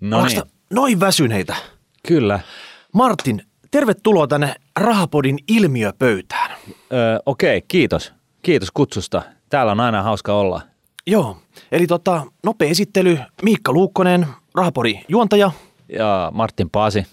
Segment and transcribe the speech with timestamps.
[0.00, 1.56] No Ollaanko niin, noin väsyneitä?
[2.06, 2.40] kyllä.
[2.92, 6.50] Martin, tervetuloa tänne Rahapodin ilmiöpöytään.
[6.92, 8.12] Öö, Okei, kiitos.
[8.42, 9.22] Kiitos kutsusta.
[9.50, 10.60] Täällä on aina hauska olla.
[11.06, 11.36] Joo,
[11.72, 13.18] eli tota, nopea esittely.
[13.42, 15.50] Miikka Luukkonen, Rahapodin juontaja,
[15.88, 17.06] Ja Martin Paasi,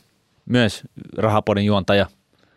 [0.46, 0.84] myös
[1.18, 2.06] Rahapodin juontaja,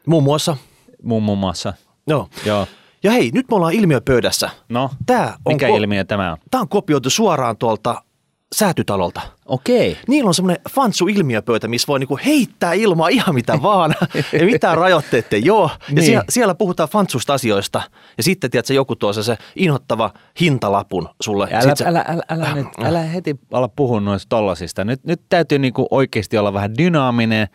[0.07, 0.57] muun muassa.
[1.03, 1.73] muun muun muassa.
[2.07, 2.29] Joo.
[2.47, 2.67] Joo.
[3.03, 4.51] Ja hei, nyt me ollaan ilmiöpöydässä.
[4.69, 6.39] No, Tää on, mikä ko- ilmiö tämä on?
[6.51, 8.03] Tää on kopioitu suoraan tuolta
[8.55, 9.21] säätytalolta.
[9.47, 9.97] Okei.
[10.09, 13.95] Niillä on semmoinen fansu ilmiöpöytä, missä voi niinku heittää ilmaa ihan mitä vaan.
[14.33, 15.71] ja mitään rajoitteita ei ole.
[15.89, 16.05] Ja Niin.
[16.05, 17.83] siellä, siellä puhutaan fansusta asioista.
[18.17, 21.49] Ja sitten tiedätkö, joku tuo se, se inhottava hintalapun sulle.
[21.53, 24.85] Älä, Sit sä- älä, älä, älä, nyt, älä heti ala puhua noista tollasista.
[24.85, 27.49] Nyt, nyt täytyy niinku oikeasti olla vähän dynaaminen,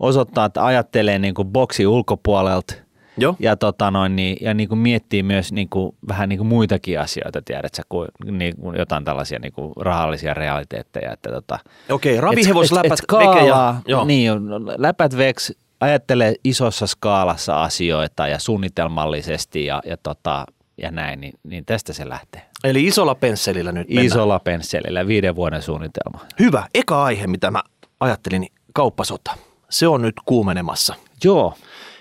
[0.00, 2.74] osoittaa, että ajattelee niinku boksi ulkopuolelta
[3.20, 3.36] Joo.
[3.38, 8.08] ja, tota noin, niin, ja niinku miettii myös niinku, vähän niinku muitakin asioita, tiedätkö, kuin
[8.30, 11.12] niinku jotain tällaisia niinku rahallisia realiteetteja.
[11.12, 11.58] Että tota,
[11.90, 14.04] Okei, ravihevos, läpät, et skaalaa, ja...
[14.04, 14.32] Niin,
[14.76, 20.46] läpät veks, ajattelee isossa skaalassa asioita ja suunnitelmallisesti ja, ja, tota,
[20.82, 22.42] ja näin, niin, niin tästä se lähtee.
[22.64, 24.06] Eli isolla pensselillä nyt mennään.
[24.06, 26.20] Isolla pensselillä, viiden vuoden suunnitelma.
[26.38, 26.66] Hyvä.
[26.74, 27.62] Eka aihe, mitä mä
[28.00, 29.30] ajattelin, niin kauppasota.
[29.70, 30.94] Se on nyt kuumenemassa.
[31.24, 31.54] Joo,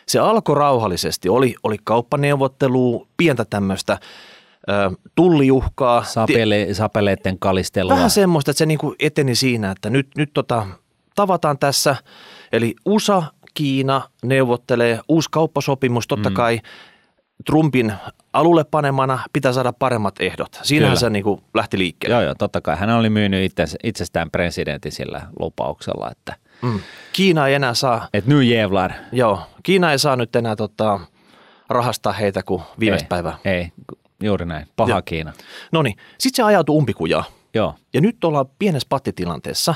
[0.08, 1.30] Se alkoi rauhallisesti.
[1.30, 3.98] Oli, oli kauppaneuvottelu, pientä tämmöistä
[5.16, 6.04] tulliuhkaa.
[6.04, 7.96] Sapele, sapeleiden kalistelua.
[7.96, 10.68] Vähän semmoista, että se niinku eteni siinä, että nyt, nyt tota,
[11.16, 11.96] tavataan tässä.
[12.52, 16.34] Eli USA, Kiina neuvottelee uusi kauppasopimus, totta mm.
[16.34, 16.60] kai
[17.46, 17.94] Trumpin
[18.34, 20.60] alulle panemana pitää saada paremmat ehdot.
[20.64, 21.00] Siinähän Kyllä.
[21.00, 22.16] se niinku lähti liikkeelle.
[22.16, 22.78] Joo, joo, totta kai.
[22.78, 26.80] Hän oli myynyt itse, itsestään presidentin sillä lupauksella, että Mm.
[27.14, 28.92] Kiina ei enää saa, et nyt jävlar.
[29.12, 31.00] joo, Kiina ei saa nyt enää tota,
[31.70, 33.38] rahastaa heitä kuin viimeistä ei, päivää.
[33.46, 33.72] Ei,
[34.24, 34.68] juuri näin.
[34.76, 35.02] Paha Joo.
[35.06, 35.34] Kiina.
[35.72, 37.24] No niin, sitten se ajautui umpikujaa.
[37.54, 37.76] Joo.
[37.94, 39.76] Ja nyt ollaan pienessä pattitilanteessa.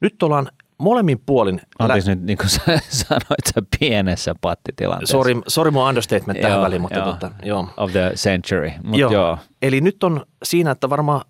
[0.00, 1.60] Nyt ollaan molemmin puolin.
[1.78, 5.12] Anteeksi nyt, niin kuin sä sanoit, sä pienessä pattitilanteessa.
[5.12, 7.12] Sorry, sorry mun understatement tähän Joo, väliin, mutta joo.
[7.12, 7.68] tota, joo.
[7.76, 8.70] Of the century.
[8.82, 9.12] Mut joo.
[9.12, 9.38] joo.
[9.62, 11.20] Eli nyt on siinä, että varmaan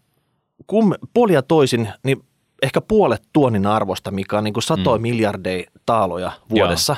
[0.66, 2.24] kum, puolia toisin, niin
[2.62, 5.02] ehkä puolet tuonnin arvosta, mikä on niin kuin satoja mm.
[5.02, 6.96] miljardeja taaloja vuodessa,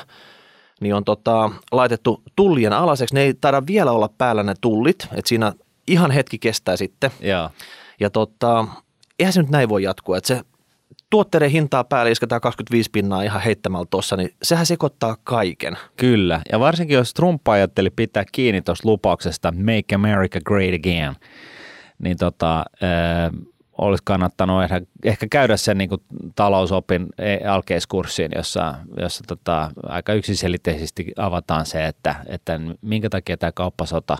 [0.81, 3.15] niin on tota, laitettu tullien alaseksi.
[3.15, 5.53] Ne ei taida vielä olla päällä ne tullit, että siinä
[5.87, 7.11] ihan hetki kestää sitten.
[7.19, 7.49] joo.
[7.99, 8.65] Ja tota,
[9.19, 10.41] eihän se nyt näin voi jatkua, että se
[11.09, 15.77] tuotteiden hintaa päälle isketään 25 pinnaa ihan heittämällä tuossa, niin sehän sekoittaa kaiken.
[15.95, 16.41] Kyllä.
[16.51, 21.15] Ja varsinkin jos Trump ajatteli pitää kiinni tuosta lupauksesta Make America Great Again,
[21.99, 23.31] niin tota, äh,
[23.77, 26.01] olisi kannattanut ehkä, ehkä käydä sen niin kuin
[26.35, 33.51] talousopin e- alkeiskurssiin, jossa, jossa tota, aika yksiselitteisesti avataan se, että, että minkä takia tämä
[33.51, 34.17] kauppasota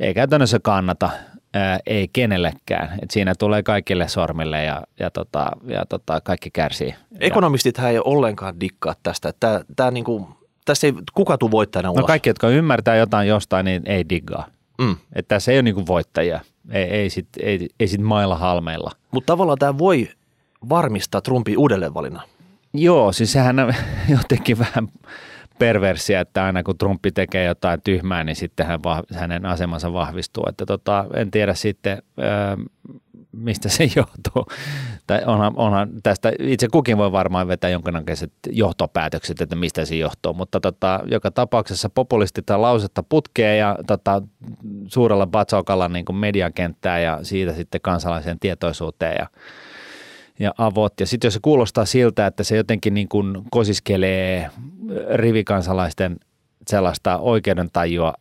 [0.00, 1.10] ei käytännössä kannata,
[1.54, 2.98] ää, ei kenellekään.
[3.02, 6.94] Et siinä tulee kaikille sormille ja, ja, tota, ja tota, kaikki kärsii.
[7.20, 9.32] Ekonomistit ei ollenkaan dikkaa tästä.
[9.40, 10.28] Tää, tää niinku,
[10.64, 12.00] tässä ei kuka tuu voittajana ulos.
[12.00, 14.46] No kaikki, jotka ymmärtää jotain jostain, niin ei diggaa.
[14.78, 14.96] Mm.
[15.12, 16.40] Että tässä ei ole niinku voittajia.
[16.70, 18.90] Ei, ei sit, ei, ei sit mailla halmeilla.
[19.10, 20.08] Mutta tavallaan tämä voi
[20.68, 22.22] varmistaa Trumpin uudelleenvalinnan.
[22.74, 23.74] Joo, siis sehän on
[24.18, 24.88] jotenkin vähän
[25.58, 28.80] perversiä, että aina kun Trumpi tekee jotain tyhmää, niin sitten hän
[29.14, 30.44] hänen asemansa vahvistuu.
[30.48, 32.56] Että tota, en tiedä sitten, ää,
[33.36, 34.46] mistä se johtuu.
[35.06, 40.34] Tai onhan, onhan tästä itse kukin voi varmaan vetää jonkinnäköiset johtopäätökset, että mistä se johtuu,
[40.34, 44.22] mutta tota, joka tapauksessa populisti tai lausetta putkee ja tota,
[44.86, 49.26] suurella batsaukalla niin kuin mediakenttää ja siitä sitten kansalaisen tietoisuuteen ja
[50.38, 51.00] ja avot.
[51.00, 54.50] Ja sitten jos se kuulostaa siltä, että se jotenkin niin kuin kosiskelee
[55.14, 56.16] rivikansalaisten
[56.68, 58.14] sellaista oikeudentajua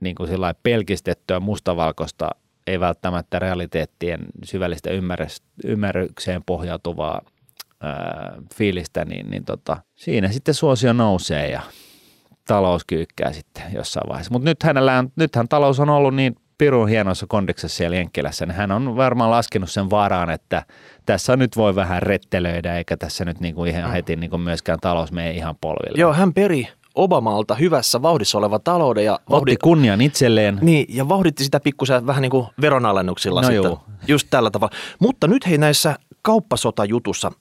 [0.00, 0.30] niin kuin
[0.62, 2.30] pelkistettyä mustavalkoista,
[2.66, 4.90] ei välttämättä realiteettien syvällistä
[5.64, 7.20] ymmärrykseen pohjautuvaa
[7.80, 11.60] ää, fiilistä, niin, niin tota, siinä sitten suosio nousee ja
[12.46, 14.32] talous kyykkää sitten jossain vaiheessa.
[14.32, 18.72] Mutta nyt hänellä nythän talous on ollut niin pirun hienossa kondiksessa siellä Jenkkilässä, niin hän
[18.72, 20.62] on varmaan laskenut sen varaan, että
[21.06, 25.30] tässä nyt voi vähän rettelöidä, eikä tässä nyt niinku ihan heti niinku myöskään talous mene
[25.30, 26.00] ihan polville.
[26.00, 30.58] Joo, hän peri Obamalta hyvässä vauhdissa oleva talouden ja, Otti vauhdi, kunnian itselleen.
[30.62, 33.76] niin, ja vauhditti sitä pikkusen vähän niin kuin veronalennuksilla No sitten.
[34.08, 34.74] Just tällä tavalla.
[34.98, 37.32] Mutta nyt hei näissä kauppasotajutussa,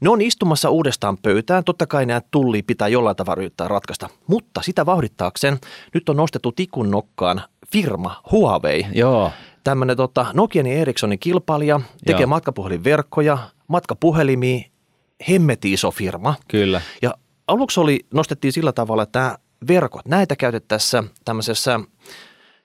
[0.00, 1.64] ne on istumassa uudestaan pöytään.
[1.64, 4.08] Totta kai nämä tulli pitää jollain tavalla yrittää ratkaista.
[4.26, 5.58] Mutta sitä vauhdittaakseen
[5.94, 7.42] nyt on nostettu tikun nokkaan
[7.72, 8.86] firma Huawei.
[8.92, 9.30] Joo,
[9.64, 12.28] Tämmöinen tota, Nokian ja Ericssonin kilpailija, tekee Joo.
[12.28, 14.60] matkapuhelinverkkoja, matkapuhelimia,
[15.28, 16.34] hemmeti iso firma.
[16.48, 16.80] kyllä.
[17.02, 17.14] Ja
[17.50, 19.38] aluksi oli, nostettiin sillä tavalla, että
[19.68, 21.80] verkot, näitä käytettäessä tämmöisessä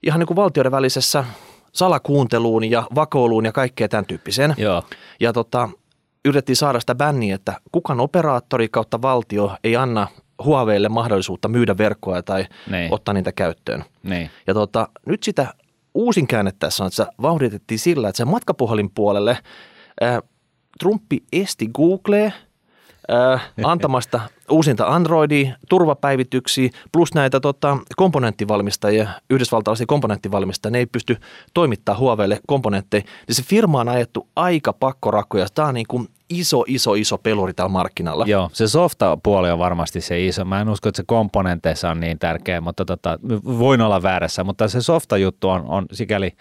[0.03, 1.25] ihan niin kuin valtioiden välisessä
[1.73, 4.53] salakuunteluun ja vakoiluun ja kaikkea tämän tyyppiseen.
[4.57, 4.83] Joo,
[5.19, 5.69] Ja tota,
[6.25, 10.07] yritettiin saada sitä bänniä, että kukaan operaattori kautta valtio ei anna
[10.43, 12.93] Huaweille mahdollisuutta myydä verkkoa tai Niin.
[12.93, 13.83] ottaa niitä käyttöön.
[14.03, 14.29] Niin.
[14.47, 15.53] Ja tota, nyt sitä
[15.93, 19.37] uusin käänne tässä on, että se vauhditettiin sillä, että se matkapuhelin puolelle
[20.01, 20.21] ää,
[20.79, 22.31] Trumpi esti Google ää,
[23.63, 31.17] antamasta uusinta Androidia, turvapäivityksiä, plus näitä tota, komponenttivalmistajia, yhdysvaltalaisia komponenttivalmistajia, ne ei pysty
[31.53, 33.03] toimittamaan Huaweille komponentteja.
[33.27, 35.47] Niin se firma on ajettu aika pakkorakkoja.
[35.55, 38.25] Tämä on niin kuin iso, iso, iso peluri tällä markkinalla.
[38.27, 40.45] Joo, se softa-puoli on varmasti se iso.
[40.45, 43.19] Mä en usko, että se komponenteissa on niin tärkeä, mutta tota,
[43.59, 46.31] voin olla väärässä, mutta se softa-juttu on, on sikäli,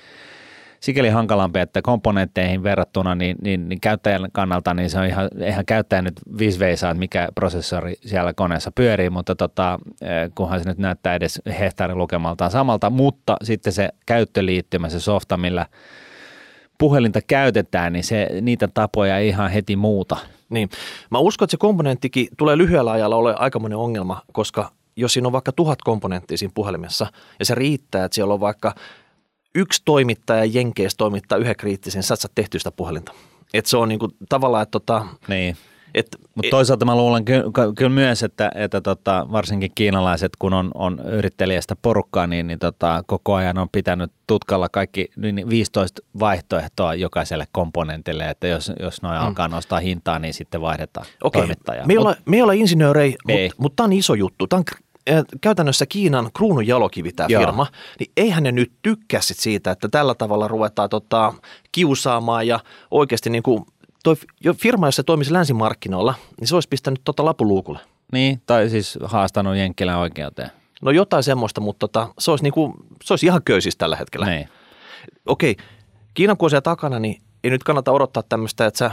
[0.85, 5.67] sikäli hankalampi, että komponentteihin verrattuna niin, niin, niin käyttäjän kannalta niin se on ihan, eihän
[5.67, 10.69] käyttäjä nyt viisi veisaa, että mikä prosessori siellä koneessa pyörii, mutta tota, eh, kunhan se
[10.69, 15.67] nyt näyttää edes hehtaarilukemaltaan samalta, mutta sitten se käyttöliittymä, se softa, millä
[16.79, 20.17] puhelinta käytetään, niin se, niitä tapoja ei ihan heti muuta.
[20.49, 20.69] Niin.
[21.11, 25.33] Mä uskon, että se komponenttikin tulee lyhyellä ajalla ole aikamoinen ongelma, koska jos siinä on
[25.33, 27.07] vaikka tuhat komponenttia siinä puhelimessa
[27.39, 28.75] ja se riittää, että siellä on vaikka
[29.55, 33.13] yksi toimittaja Jenkeistä toimittaa yhden kriittisen, sä et sitä puhelinta.
[33.55, 35.57] Että se on niinku tavallaan, että tota, Niin.
[35.95, 40.53] et, Mutta toisaalta mä luulen ky- ky- kyllä myös, että, että tota, varsinkin kiinalaiset, kun
[40.53, 46.03] on, on yrittelijästä porukkaa, niin, niin tota, koko ajan on pitänyt tutkalla kaikki niin 15
[46.21, 49.27] vaihtoehtoa jokaiselle komponentille, että jos, jos noin mm.
[49.27, 51.87] alkaa nostaa hintaa, niin sitten vaihdetaan Okei, toimittajaa.
[51.87, 54.47] me ei, Mut- olla, me ei olla insinöörejä, mutta mut tämä on iso juttu.
[54.47, 54.65] Tämä on
[55.41, 57.43] käytännössä Kiinan kruunun jalokivi tämä Joo.
[57.43, 57.67] firma,
[57.99, 61.35] niin eihän ne nyt tykkää sit siitä, että tällä tavalla ruvetaan tota,
[61.73, 62.61] kiusaamaan ja
[62.91, 63.65] oikeasti niin kuin
[64.05, 64.17] toi
[64.57, 67.81] firma, jos se toimisi länsimarkkinoilla, niin se olisi pistänyt tota lapuluukulle.
[68.13, 70.51] Niin, tai siis haastanut Jenkkilän oikeuteen.
[70.83, 72.75] No jotain semmoista, mutta tota, se, olisi niinku,
[73.05, 74.27] se olisi ihan köysissä tällä hetkellä.
[74.27, 74.49] Niin.
[75.27, 75.57] Okei,
[76.15, 78.91] Kiinan siellä takana, niin ei nyt kannata odottaa tämmöistä, että sä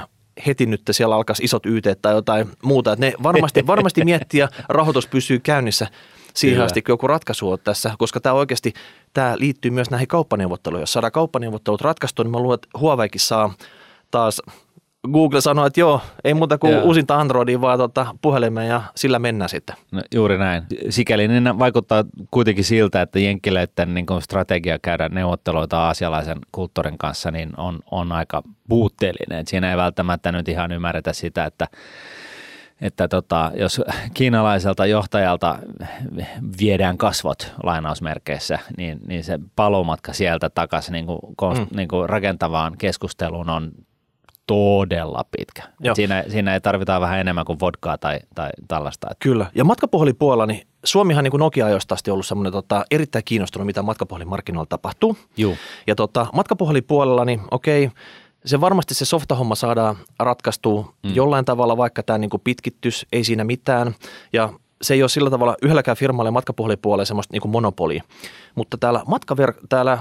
[0.48, 2.94] heti nyt siellä alkaisi isot YT tai jotain muuta.
[2.94, 5.88] Että ne varmasti, varmasti miettii ja rahoitus pysyy käynnissä
[6.34, 6.66] siihen Kyllä.
[6.66, 8.74] asti, kun joku ratkaisu on tässä, koska tämä oikeasti
[9.14, 10.82] tämä liittyy myös näihin kauppaneuvotteluihin.
[10.82, 13.54] Jos saadaan kauppaneuvottelut ratkaistu, niin mä luulen, että Huaweikin saa
[14.12, 14.42] taas
[15.08, 16.84] Google sanoo, että joo, ei muuta kuin Joo.
[16.84, 19.76] uusinta Androidia, vaan tota puhelimeen ja sillä mennään sitten.
[19.92, 20.64] No, juuri näin.
[20.90, 27.50] Sikäli niin vaikuttaa kuitenkin siltä, että jenkkiläiden niin strategia käydä neuvotteluita aasialaisen kulttuurin kanssa niin
[27.58, 29.40] on, on aika puutteellinen.
[29.40, 31.68] Et siinä ei välttämättä nyt ihan ymmärretä sitä, että
[32.82, 33.82] että tota, jos
[34.14, 35.60] kiinalaiselta johtajalta
[36.60, 41.20] viedään kasvot lainausmerkeissä, niin, niin se paluumatka sieltä takaisin niin kuin,
[41.58, 41.68] mm.
[41.78, 43.72] niin kuin rakentavaan keskusteluun on
[44.52, 45.64] todella pitkä.
[45.80, 45.96] Joo.
[45.96, 49.08] Siinä, siinä ei tarvita vähän enemmän kuin vodkaa tai, tai tällaista.
[49.20, 49.46] Kyllä.
[49.56, 54.68] Ja matkapuhelinpuolella, niin Suomihan niin kuin Nokia-ajoista asti ollut semmoinen tota, erittäin kiinnostunut, mitä matkapuhelinmarkkinoilla
[54.70, 55.18] tapahtuu.
[55.38, 55.58] Juu.
[55.88, 57.90] Ja tota, matkapuhelinpuolella, niin okei,
[58.46, 61.16] se varmasti se softahomma saadaan ratkaistua mm.
[61.16, 63.96] jollain tavalla, vaikka tämä niin kuin pitkittys, ei siinä mitään.
[64.34, 64.50] Ja
[64.82, 68.04] se ei ole sillä tavalla yhdelläkään firmalle matkapuhelinpuolella semmoista niin monopolia.
[68.56, 69.98] Mutta täällä, matkaver- täällä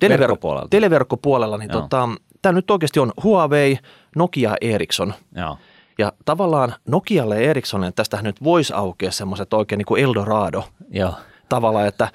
[0.00, 0.68] telever- Verkkopuolella.
[0.70, 1.80] televerkkopuolella, niin Joo.
[1.80, 2.08] tota,
[2.42, 3.78] tämä nyt oikeasti on Huawei,
[4.16, 5.14] Nokia Ericsson.
[5.36, 5.58] Joo.
[5.98, 11.14] Ja tavallaan Nokialle ja Ericssonille tästähän nyt voisi aukea semmoiset oikein niin kuin Eldorado Joo.
[11.48, 12.08] tavalla, että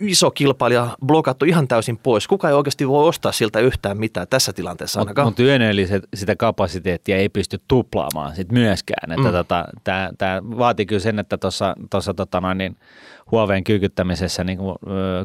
[0.00, 2.28] iso kilpailija blokattu ihan täysin pois.
[2.28, 5.28] Kuka ei oikeasti voi ostaa siltä yhtään mitään tässä tilanteessa Mutta ainakaan.
[5.28, 9.12] mut yöneelliset, sitä kapasiteettia ei pysty tuplaamaan sit myöskään.
[9.12, 9.32] Että Mm.
[9.32, 9.64] tota,
[10.18, 11.38] Tämä vaatii kyllä sen, että
[11.90, 12.76] tuossa tota noin, niin
[13.30, 14.76] Huaweiin kyykyttämisessä niin kuin,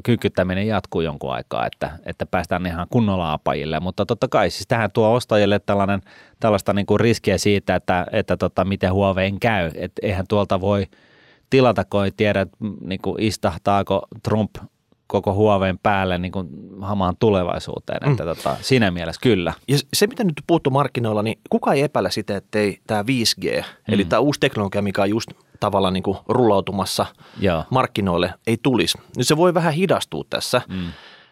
[0.04, 3.80] kyykyttäminen jatkuu jonkun aikaa, että, että päästään ihan kunnolla apajille.
[3.80, 6.02] Mutta totta kai siis tähän tuo ostajille tällainen,
[6.40, 9.72] tällaista niin kuin riskiä siitä, että, että tota, miten Huaweiin käy.
[9.76, 10.88] Et eihän tuolta voi
[11.54, 14.50] tilata, kun ei tiedä, että, mm, niin kuin istahtaako Trump
[15.08, 16.48] koko Huaweiin päälle niin kuin
[16.82, 18.00] hamaan tulevaisuuteen.
[18.06, 18.12] Mm.
[18.12, 19.54] Että tota, siinä mielessä kyllä.
[19.68, 23.58] Ja se, mitä nyt puuttuu markkinoilla, niin kuka ei epäile sitä, että ei tämä 5G,
[23.58, 23.94] mm.
[23.94, 27.06] eli tämä uusi teknologia, mikä on just tavallaan niin kuin rullautumassa
[27.40, 27.64] Joo.
[27.70, 28.98] markkinoille, ei tulisi.
[29.18, 30.86] Nyt se voi vähän hidastua tässä, Mm.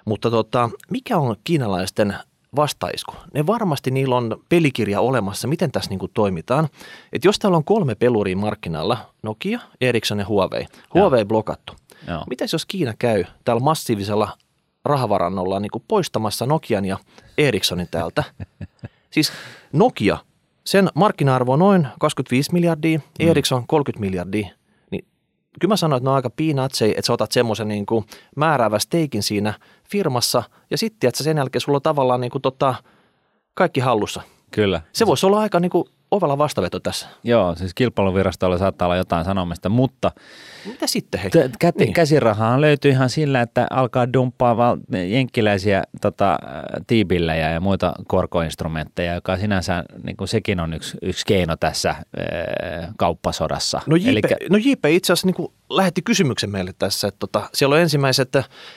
[0.06, 2.16] mutta tota, mikä on kiinalaisten
[2.56, 3.16] vastaisku?
[3.34, 6.68] Ne varmasti niillä on pelikirja olemassa, miten tässä niin kuin toimitaan.
[7.14, 11.74] Et jos täällä on kolme peluria markkinalla, Nokia, Ericsson ja Huawei, Huawei blokattu.
[12.08, 12.24] Joo.
[12.30, 14.38] Mitäs jos Kiina käy täällä massiivisella
[14.86, 16.98] rahavarannolla niin kuin poistamassa Nokian ja
[17.38, 18.24] Ericssonin täältä?
[19.14, 19.32] siis
[19.74, 20.18] Nokia,
[20.64, 23.28] sen markkina-arvo on noin 25 miljardia, mm.
[23.28, 24.50] Ericsson 30 miljardia.
[24.92, 25.06] Niin
[25.60, 28.06] kyllä mä sanoin, että ne on aika peanutsei, että sä otat semmoisen niin kuin
[28.36, 29.54] määräävä steikin siinä
[29.92, 32.76] firmassa ja sitten että sen jälkeen sulla on tavallaan niin kuin tota,
[33.54, 34.22] kaikki hallussa.
[34.52, 34.82] Kyllä.
[34.94, 37.08] Se voisi olla aika niin kuin ovella vastaveto tässä.
[37.24, 40.12] Joo, siis kilpailuvirastolla saattaa olla jotain sanomista, mutta
[40.66, 41.30] Mitä sitten hei?
[41.30, 41.94] t- kä- Niin.
[41.94, 44.78] käsirahaa löytyy ihan sillä, että alkaa dumppaa val-
[45.10, 46.38] jenkkiläisiä tota,
[46.88, 52.06] tiibillejä ja muita korkoinstrumentteja, joka sinänsä niin kuin sekin on yksi, yksi keino tässä ää,
[52.98, 53.82] kauppasodassa.
[53.88, 57.76] No JP, Elikkä- no JP itse asiassa niin lähetti kysymyksen meille tässä, että tota, siellä
[57.76, 58.30] on ensimmäiset,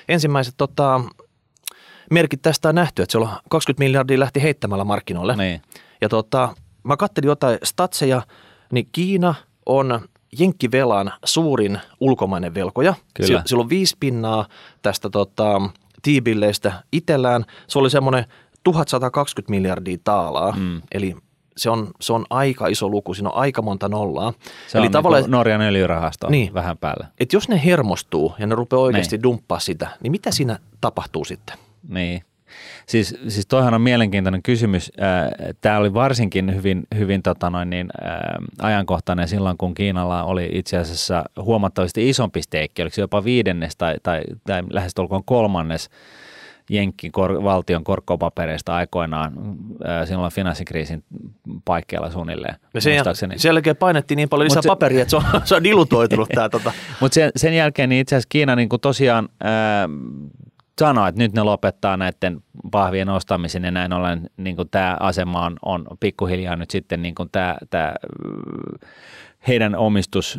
[0.09, 1.01] ensimmäiset tota,
[2.11, 5.37] merkit tästä on nähty, että siellä on 20 miljardia lähti heittämällä markkinoille.
[5.37, 5.63] niin.
[6.01, 8.23] Ja tota, mä katselin jotain statseja,
[8.73, 9.35] niin Kiina
[9.67, 10.01] on
[10.39, 12.95] jenkkivelan suurin ulkomainen velkoja.
[13.15, 13.43] Kyllä.
[13.47, 14.49] Sillä, on viisi pinnaa
[14.83, 15.61] tästä tota,
[16.03, 17.45] tiibilleistä itsellään.
[17.67, 18.25] Se oli semmoinen
[18.65, 20.83] 1120 miljardia taalaa, mm.
[20.93, 21.17] eli
[21.57, 24.33] se on, se on aika iso luku, siinä on aika monta nollaa.
[24.67, 26.55] Se eli on tavallaan, niin Norjan öljyrahasto Niin.
[26.55, 27.07] vähän päällä.
[27.21, 29.23] että jos ne hermostuu ja ne rupeaa oikeasti Niin.
[29.23, 31.57] dumppaa sitä, niin mitä siinä tapahtuu sitten?
[31.89, 32.23] Niin.
[32.87, 34.93] Siis, siis toihan on mielenkiintoinen kysymys.
[35.61, 37.89] Tämä oli varsinkin hyvin, hyvin tota noin niin,
[38.59, 43.95] ajankohtainen silloin, kun Kiinalla oli itse asiassa huomattavasti isompi steikki, oliko se jopa viidennes tai,
[44.03, 45.91] tai, tai lähestulkoon kolmannes
[46.71, 49.33] Jenkki kor, valtion korkopapereista aikoinaan
[50.05, 51.05] silloin finanssikriisin
[51.65, 52.55] paikkeilla suunnilleen.
[52.75, 53.39] Ja sen, muistaakseni.
[53.39, 56.49] sen jälkeen painettiin niin paljon lisää se- paperia, että se on, se on dilutoitunut tämä.
[56.49, 56.73] Tota.
[57.01, 59.89] Mutta sen, sen jälkeen niin itse asiassa Kiina niin kuin tosiaan ää,
[60.81, 62.41] sanoi, että nyt ne lopettaa näiden
[62.71, 67.15] pahvien ostamisen ja näin ollen niin kuin tämä asema on, on pikkuhiljaa nyt sitten niin
[67.15, 67.95] kuin tämä, tämä
[69.49, 70.39] heidän omistus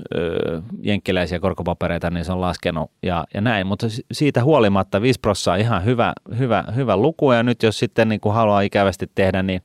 [0.81, 5.53] jenkkiläisiä korkopapereita, niin se on laskenut ja, ja näin, mutta si- siitä huolimatta 5 prosenttia
[5.53, 7.31] on ihan hyvä, hyvä, hyvä luku.
[7.31, 9.61] Ja nyt jos sitten niin kuin haluaa ikävästi tehdä, niin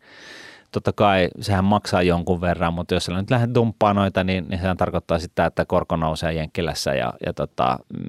[0.71, 4.61] totta kai sehän maksaa jonkun verran, mutta jos sä nyt lähdet dumppaan noita, niin, niin
[4.61, 8.05] sehän tarkoittaa sitä, että korko nousee Jenkkilässä ja, ja tota, mm,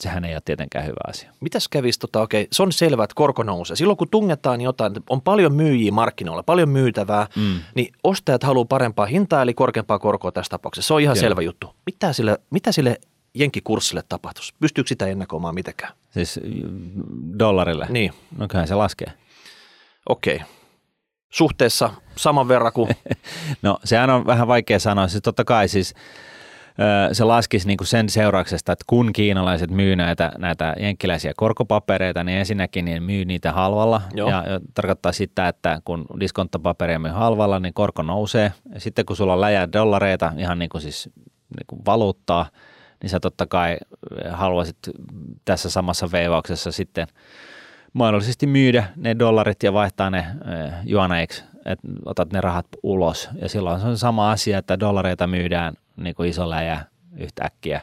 [0.00, 1.32] sehän ei ole tietenkään hyvä asia.
[1.40, 3.76] Mitäs kävisi, tota, okei, se on selvä, että korko nousee.
[3.76, 7.60] Silloin kun tungetaan jotain, on paljon myyjiä markkinoilla, paljon myytävää, mm.
[7.74, 10.88] niin ostajat haluaa parempaa hintaa, eli korkeampaa korkoa tässä tapauksessa.
[10.88, 11.20] Se on ihan Joo.
[11.20, 11.74] selvä juttu.
[11.86, 13.00] Mitä sille, mitä sille
[13.34, 14.54] jenkkikurssille tapahtuisi?
[14.60, 15.92] Pystyykö sitä ennakoimaan mitenkään?
[16.10, 17.86] Siis mm, dollarille?
[17.90, 19.12] Niin, No se laskee.
[20.08, 20.40] okei.
[21.32, 22.90] Suhteessa saman verran kuin,
[23.62, 25.08] No sehän on vähän vaikea sanoa.
[25.08, 25.94] Siis totta kai siis
[27.12, 32.38] se laskisi niin kuin sen seurauksesta, että kun kiinalaiset myy näitä, näitä jenkkiläisiä korkopapereita, niin
[32.38, 34.02] ensinnäkin niin myy niitä halvalla.
[34.14, 34.30] Joo.
[34.30, 38.52] Ja, tarkoittaa sitä, että kun diskonttapaperia myy halvalla, niin korko nousee.
[38.74, 41.10] Ja sitten kun sulla on läjää dollareita, ihan niin kuin siis
[41.56, 42.46] niin kuin valuuttaa,
[43.02, 43.76] niin sä totta kai
[44.30, 44.76] haluaisit
[45.44, 47.06] tässä samassa veivauksessa sitten
[47.92, 53.28] mahdollisesti myydä ne dollarit ja vaihtaa ne eh, juoneiksi, että otat ne rahat ulos.
[53.40, 56.84] Ja silloin se on sama asia, että dollareita myydään niin kuin iso läjä
[57.16, 57.80] yhtäkkiä.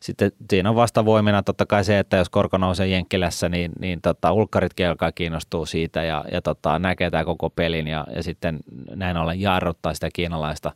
[0.00, 4.32] Sitten siinä on vastavoimena totta kai se, että jos korko nousee Jenkkilässä, niin, niin tota,
[4.32, 8.58] ulkkaritkin alkaa kiinnostua siitä ja, ja tota, näkee tämä koko pelin ja, ja sitten
[8.94, 10.72] näin ollen jarruttaa sitä kiinalaista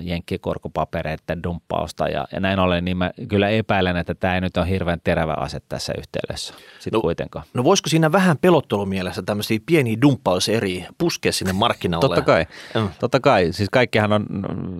[0.00, 4.68] jenkkikorkopapereiden dumppausta ja, ja näin ollen, niin mä kyllä epäilen, että tämä ei nyt ole
[4.68, 7.44] hirveän terävä ase tässä yhteydessä sitten No, kuitenkaan.
[7.54, 12.00] no voisiko siinä vähän pelottelumielessä tämmöisiä pieniä dumppauseriä puskea sinne markkinalle?
[12.00, 12.88] Totta kai, Mm.
[13.00, 13.48] totta kai.
[13.52, 14.26] Siis kaikkihan on...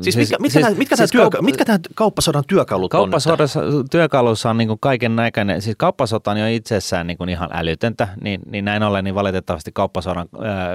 [0.00, 3.00] Siis, mitkä, mitkä, siis, mitkä, siis työ, mitkä tämän kauppasodan työkalut on?
[3.00, 3.60] Kauppasodassa
[3.90, 8.08] työkalussa on niin kuin kaiken näköinen, siis kauppasota on jo itsessään niin kuin ihan älytöntä,
[8.20, 10.68] niin, niin näin ollen niin valitettavasti kauppasodan ää,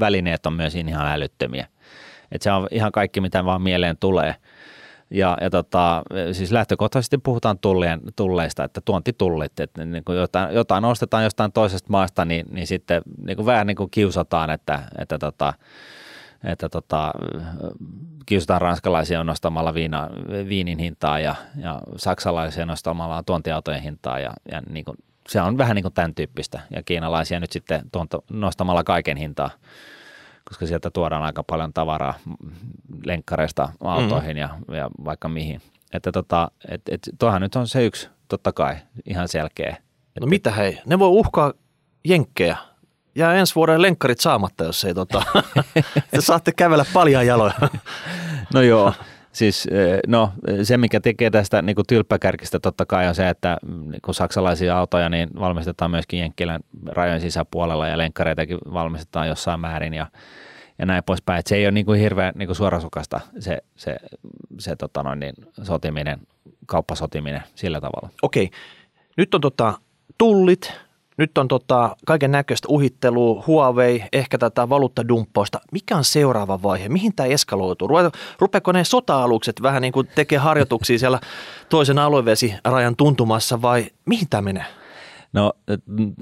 [0.00, 1.66] välineet on myös ihan älyttömiä.
[2.34, 4.34] Et se on ihan kaikki, mitä vaan mieleen tulee.
[5.10, 10.84] Ja, ja tota, siis lähtökohtaisesti puhutaan tullien, tulleista, että tuontitullit, että niin kuin jotain, jotain
[10.84, 15.18] ostetaan jostain toisesta maasta, niin, niin sitten niin kuin vähän niin kuin kiusataan, että, että,
[15.18, 15.54] tota,
[16.44, 17.12] että tota,
[18.26, 20.08] kiusataan ranskalaisia nostamalla viina,
[20.48, 24.96] viinin hintaa ja, ja saksalaisia nostamalla tuontiautojen hintaa ja, ja niin kuin,
[25.28, 29.50] se on vähän niin kuin tämän tyyppistä ja kiinalaisia nyt sitten tuonto, nostamalla kaiken hintaa
[30.54, 32.14] koska sieltä tuodaan aika paljon tavaraa
[33.04, 35.60] lenkkareista autoihin ja, ja vaikka mihin.
[35.92, 39.76] Että tota, et, et, toihan nyt on se yksi, totta kai, ihan selkeä.
[40.20, 41.52] No mitä hei, ne voi uhkaa
[42.04, 42.56] jenkkejä.
[43.14, 45.22] Jää ensi vuoden lenkkarit saamatta, jos ei tota,
[46.10, 47.54] te saatte kävellä paljon jaloja.
[48.54, 48.92] No joo,
[49.34, 53.56] siis eh, no, se mikä tekee tästä niin kuin tylppäkärkistä totta kai on se, että
[53.66, 59.60] mm, niin kuin saksalaisia autoja niin valmistetaan myöskin Jenkkilän rajojen sisäpuolella ja lenkkareitakin valmistetaan jossain
[59.60, 60.06] määrin ja,
[60.78, 61.38] ja näin poispäin.
[61.38, 63.96] Et se ei ole niin kuin hirveän niin kuin suorasukasta se, se,
[64.58, 66.18] se tota noin, niin, sotiminen,
[66.66, 68.10] kauppasotiminen sillä tavalla.
[68.22, 68.50] Okei,
[69.16, 69.74] nyt on tota,
[70.18, 70.72] tullit,
[71.16, 75.60] nyt on tota, kaiken näköistä uhittelua, Huawei, ehkä tätä valuuttadumppausta.
[75.72, 76.88] Mikä on seuraava vaihe?
[76.88, 77.88] Mihin tämä eskaloituu?
[78.38, 81.20] Rupeeko ne sota-alukset vähän niin kuin tekee harjoituksia siellä
[81.68, 84.64] toisen aluevesirajan tuntumassa vai mihin tämä menee?
[85.32, 85.52] No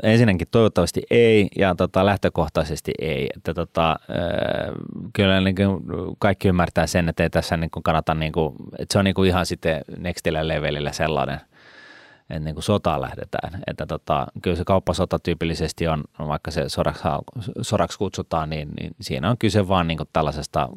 [0.02, 3.28] ensinnäkin toivottavasti ei ja tota, lähtökohtaisesti ei.
[3.36, 3.96] Että, tota,
[5.12, 5.82] kyllä niin kuin
[6.18, 9.14] kaikki ymmärtää sen, että ei tässä niin kuin kannata, niin kuin, että se on niin
[9.14, 11.40] kuin ihan sitten nextillä levelillä sellainen,
[12.32, 13.62] että niin kuin sotaan lähdetään.
[13.66, 17.02] Että tota, kyllä se kauppasota tyypillisesti on, vaikka se soraksi,
[17.60, 20.68] soraksi kutsutaan, niin, niin siinä on kyse vaan niin kuin tällaisesta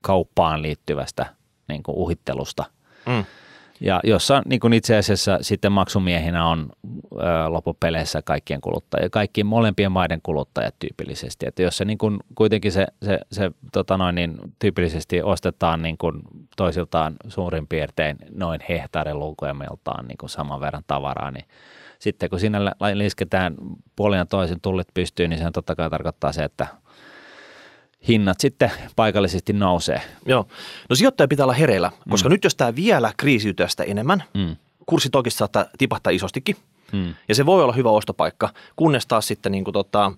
[0.00, 1.26] kauppaan liittyvästä
[1.68, 2.64] niin kuin uhittelusta.
[3.06, 3.24] Mm
[3.80, 6.68] ja jossa niin kuin itse asiassa sitten maksumiehinä on
[7.12, 7.16] ö,
[7.48, 11.46] loppupeleissä kaikkien kuluttajia, kaikkien molempien maiden kuluttajat tyypillisesti.
[11.46, 15.98] Että jos se niin kuin, kuitenkin se, se, se tota noin, niin tyypillisesti ostetaan niin
[15.98, 16.22] kuin
[16.56, 21.44] toisiltaan suurin piirtein noin hehtaarin lukuemiltaan niin kuin saman verran tavaraa, niin
[21.98, 22.58] sitten kun sinne
[22.94, 23.54] lisketään
[23.96, 26.66] puolin ja toisin tullit pystyyn, niin se totta kai tarkoittaa se, että–
[28.08, 30.00] hinnat sitten paikallisesti nousee.
[30.26, 30.46] Joo.
[30.90, 32.32] No sijoittaja pitää olla hereillä, koska mm.
[32.32, 34.56] nyt jos tämä vielä kriisiytyy sitä enemmän, mm.
[34.86, 36.56] kurssi toki saattaa tipahtaa isostikin.
[36.92, 37.14] Mm.
[37.28, 40.12] Ja se voi olla hyvä ostopaikka, kunnes taas sitten niin kuin tota,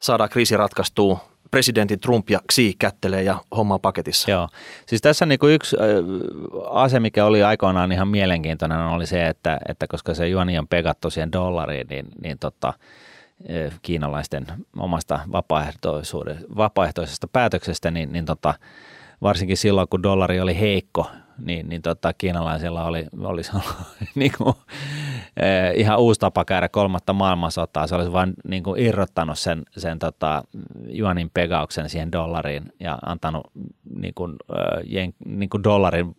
[0.00, 4.30] saadaan kriisi ratkaistua presidentti Trump ja Xi kättelee ja homma paketissa.
[4.30, 4.48] Joo.
[4.86, 5.76] Siis tässä niin kuin yksi
[6.70, 11.10] ase, mikä oli aikoinaan ihan mielenkiintoinen, oli se, että, että koska se juoni on pegattu
[11.10, 12.72] siihen dollariin, niin, niin tota,
[13.82, 14.46] kiinalaisten
[14.78, 15.20] omasta
[16.56, 18.54] vapaaehtoisesta päätöksestä, niin, niin tota,
[19.22, 23.76] varsinkin silloin, kun dollari oli heikko, niin, niin tota, kiinalaisilla oli, olisi ollut
[24.14, 24.54] niin kuin,
[25.74, 27.86] ihan uusi tapa käydä kolmatta maailmansotaa.
[27.86, 30.44] Se olisi vain niin kuin irrottanut sen, sen tota,
[30.88, 33.50] juonin pegauksen siihen dollariin ja antanut
[33.96, 34.36] niin kuin,
[35.24, 36.14] niin kuin dollarin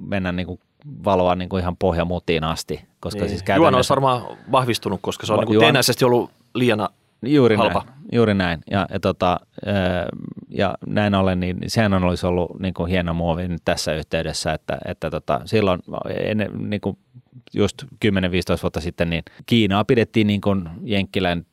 [0.00, 0.60] mennä niin kuin
[1.04, 2.84] valoa niin kuin ihan pohjamutiin asti.
[3.00, 3.28] Koska niin.
[3.28, 3.66] siis käytännössä...
[3.66, 4.22] Juon olisi varmaan
[4.52, 6.88] vahvistunut, koska se on Va- niin kuin ollut liian
[7.26, 7.82] Juuri halpa.
[7.86, 8.60] näin, juuri näin.
[8.70, 9.40] Ja, ja, tota,
[10.48, 14.52] ja näin ollen, niin sehän on olisi ollut niin kuin hieno muovi nyt tässä yhteydessä,
[14.52, 15.80] että, että tota, silloin
[16.24, 16.98] ennen, niin kuin
[17.54, 17.86] just 10-15
[18.62, 21.46] vuotta sitten, niin Kiinaa pidettiin niin kuin Jenkkilän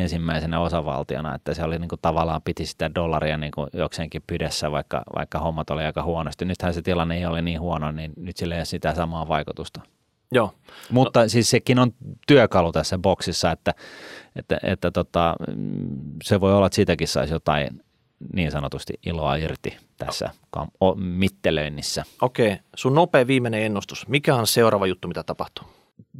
[0.00, 4.70] ensimmäisenä osavaltiona, että se oli niin kuin tavallaan piti sitä dollaria niin kuin jokseenkin pidessä,
[4.70, 6.44] vaikka, vaikka hommat oli aika huonosti.
[6.44, 9.80] Nythän se tilanne ei ole niin huono, niin nyt sillä ei ole sitä samaa vaikutusta.
[10.32, 10.54] Joo.
[10.90, 11.28] Mutta no.
[11.28, 11.92] siis sekin on
[12.26, 13.74] työkalu tässä boksissa, että,
[14.36, 15.36] että, että tota,
[16.22, 17.82] se voi olla, että siitäkin saisi jotain
[18.32, 20.94] niin sanotusti iloa irti tässä no.
[20.94, 22.04] mittelöinnissä.
[22.22, 24.08] Okei, sun nopea viimeinen ennustus.
[24.08, 25.64] Mikä on seuraava juttu, mitä tapahtuu?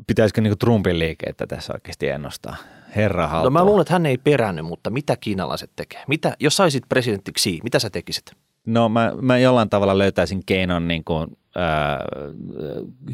[0.07, 2.57] Pitäisikö niin Trumpin liikeitä tässä oikeasti ennustaa?
[2.97, 3.45] Herra haltua.
[3.45, 6.05] No mä luulen, että hän ei perännyt, mutta mitä kiinalaiset tekee?
[6.09, 8.33] Mitä, jos saisit presidenttiksi, mitä sä tekisit?
[8.67, 11.39] No mä, mä jollain tavalla löytäisin keinon niin kuin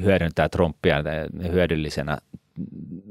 [0.02, 0.96] hyödyntää Trumpia
[1.52, 2.18] hyödyllisenä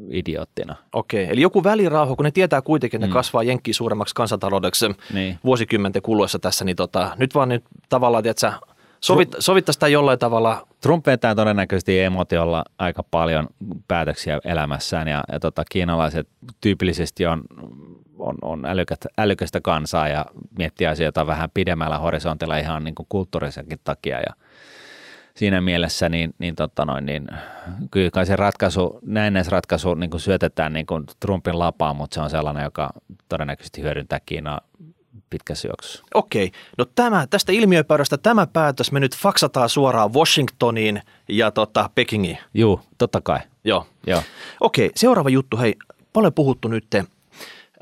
[0.09, 0.75] idioottina.
[0.93, 3.13] Okei, eli joku välirauha, kun ne tietää kuitenkin, että ne mm.
[3.13, 5.39] kasvaa jenkkiä suuremmaksi kansantaloudeksi niin.
[5.43, 8.51] vuosikymmenten kuluessa tässä, niin tota, nyt vaan nyt tavallaan, tiedätkö,
[8.99, 10.67] sovit, sovittaisi sitä jollain tavalla.
[10.81, 13.47] Trump vetää todennäköisesti emotiolla aika paljon
[13.87, 16.27] päätöksiä elämässään ja, ja tota, kiinalaiset
[16.61, 17.41] tyypillisesti on,
[18.19, 20.25] on, on älykästä, älykästä kansaa ja
[20.57, 24.33] miettii asioita vähän pidemmällä horisontilla ihan niin kuin kulttuurisenkin takia ja
[25.35, 27.27] siinä mielessä niin, niin, tota noin, niin
[27.91, 32.29] kyllä kai se ratkaisu, näennäisratkaisu niin kuin syötetään niin kuin Trumpin lapaan, mutta se on
[32.29, 32.89] sellainen, joka
[33.29, 34.61] todennäköisesti hyödyntää Kiinaa
[35.29, 36.03] pitkässä juoksussa.
[36.13, 42.37] Okei, no tämä, tästä ilmiöpöydästä tämä päätös me nyt faksataan suoraan Washingtoniin ja tota, Pekingiin.
[42.53, 43.39] Joo, totta kai.
[43.63, 43.87] Joo.
[44.07, 44.23] Joo.
[44.59, 45.75] Okei, seuraava juttu, hei,
[46.13, 46.85] paljon puhuttu nyt.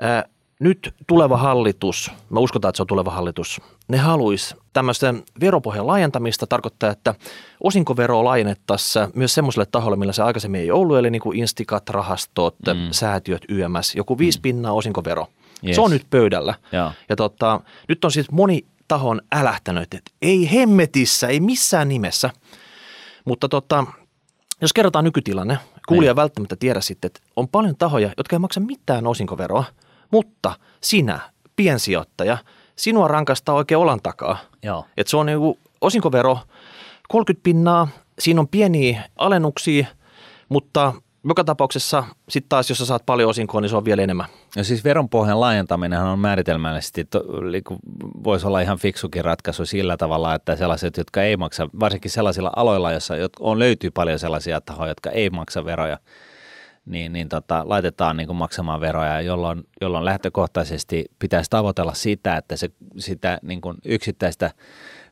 [0.02, 0.24] Ää,
[0.64, 6.48] nyt tuleva hallitus, mä uskotaan, että se on tuleva hallitus, ne haluaisi tämmöistä veropohjan laajentamista,
[6.48, 7.16] tarkoittaa, että
[7.64, 12.56] osinkoveroa laajennettaisiin myös semmoiselle taholle, millä se aikaisemmin ei ollut, eli niin kuin instikat, rahastot,
[12.68, 12.88] mm.
[12.92, 14.42] säätiöt, YMS, joku viisi mm.
[14.42, 15.28] pinnaa osinkovero.
[15.68, 15.76] Yes.
[15.76, 16.56] Se on nyt pöydällä.
[16.72, 21.90] Ja, ja tota, nyt on siis moni taho on älähtänyt, että ei hemmetissä, ei missään
[21.90, 22.30] nimessä.
[23.26, 23.86] Mutta tota,
[24.62, 26.16] jos kerrotaan nykytilanne, kuulija niin.
[26.16, 29.64] välttämättä tiedä sitten, että on paljon tahoja, jotka ei maksa mitään osinkoveroa–
[30.14, 31.20] mutta sinä,
[31.56, 32.38] piensijoittaja,
[32.76, 34.38] sinua rankastaa oikein olan takaa.
[34.64, 34.86] Joo.
[34.98, 36.40] Et se on niinku osinkovero
[37.10, 37.88] 30 pinnaa,
[38.20, 39.86] siinä on pieniä alennuksia,
[40.50, 40.94] mutta
[41.28, 44.26] joka tapauksessa sitten taas, jos sä saat paljon osinkoa, niin se on vielä enemmän.
[44.56, 47.08] No siis veronpohjan laajentaminen on määritelmällisesti,
[48.24, 52.92] voisi olla ihan fiksukin ratkaisu sillä tavalla, että sellaiset, jotka ei maksa, varsinkin sellaisilla aloilla,
[52.92, 55.98] joissa on, löytyy paljon sellaisia tahoja, jotka ei maksa veroja,
[56.86, 62.56] niin, niin tota, laitetaan niin kuin maksamaan veroja, jolloin, jolloin lähtökohtaisesti pitäisi tavoitella sitä, että
[62.56, 64.52] se, sitä niin kuin yksittäistä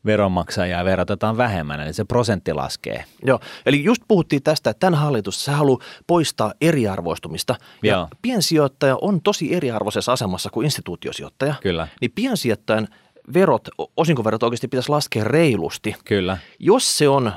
[0.06, 3.06] veronmaksajaa verotetaan vähemmän, eli se prosentti laskee.
[3.26, 7.56] Joo, eli just puhuttiin tästä, että tämän hallitus se haluaa poistaa eriarvoistumista.
[7.84, 8.08] Ja Joo.
[8.22, 11.56] piensijoittaja on tosi eriarvoisessa asemassa kuin instituutiosijoittaja.
[11.62, 11.88] Kyllä.
[12.02, 12.88] Niin piensijoittajan
[13.34, 15.96] verot, osinkoverot oikeasti pitäisi laskea reilusti.
[16.06, 16.38] Kyllä.
[16.60, 17.32] Jos se on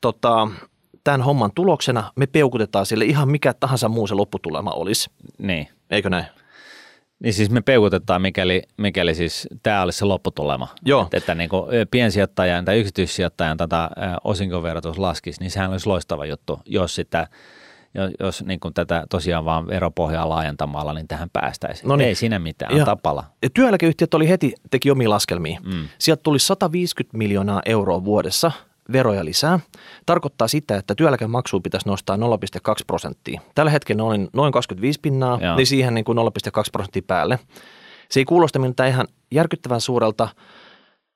[0.00, 0.48] tota,
[1.06, 5.10] tämän homman tuloksena me peukutetaan sille ihan mikä tahansa muu se lopputulema olisi.
[5.38, 5.68] Niin.
[5.90, 6.24] Eikö näin?
[7.22, 10.68] Niin siis me peukutetaan, mikäli, mikäli siis tämä olisi se lopputulema.
[10.84, 11.02] Joo.
[11.02, 11.50] Että, että niin
[11.90, 13.90] piensijoittajan tai yksityissijoittajan tätä
[14.24, 17.28] osinkoverotus laskisi, niin sehän olisi loistava juttu, jos sitä
[18.20, 21.88] jos, niin kuin tätä tosiaan vaan veropohjaa laajentamalla, niin tähän päästäisiin.
[21.88, 22.08] No niin.
[22.08, 23.24] Ei siinä mitään, ja, tapala.
[23.54, 25.60] Työeläkeyhtiöt oli heti, teki omia laskelmia.
[25.64, 25.88] Mm.
[25.98, 28.52] Sieltä tuli 150 miljoonaa euroa vuodessa
[28.92, 29.60] veroja lisää.
[30.06, 32.22] Tarkoittaa sitä, että työeläkemaksu pitäisi nostaa 0,2
[32.86, 33.40] prosenttia.
[33.54, 35.56] Tällä hetkellä on noin 25 pinnaa, Joo.
[35.56, 36.22] niin siihen niin kuin 0,2
[36.72, 37.38] prosenttia päälle.
[38.10, 40.28] Se ei kuulosta miltä ihan järkyttävän suurelta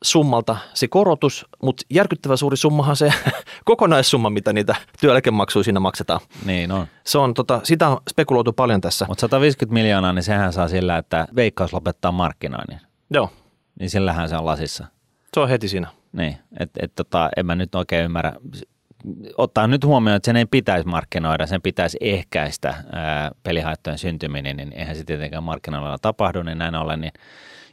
[0.05, 3.13] summalta se korotus, mutta järkyttävän suuri summahan se
[3.65, 6.21] kokonaissumma, mitä niitä työeläkemaksuja siinä maksetaan.
[6.45, 6.87] Niin on.
[7.05, 9.05] Se on, tota, sitä on spekuloitu paljon tässä.
[9.09, 12.81] Mutta 150 miljoonaa, niin sehän saa sillä, että veikkaus lopettaa markkinoinnin.
[13.11, 13.31] Joo.
[13.81, 14.87] Niin sillähän se on lasissa.
[15.35, 16.00] Se on heti siinä.
[16.13, 18.33] Niin, että et, tota, en mä nyt oikein ymmärrä.
[19.39, 24.73] Ottaa nyt huomioon, että sen ei pitäisi markkinoida, sen pitäisi ehkäistä ää, pelihaittojen syntyminen, niin
[24.73, 27.13] eihän se tietenkään markkinoilla tapahdu, niin näin ollen, niin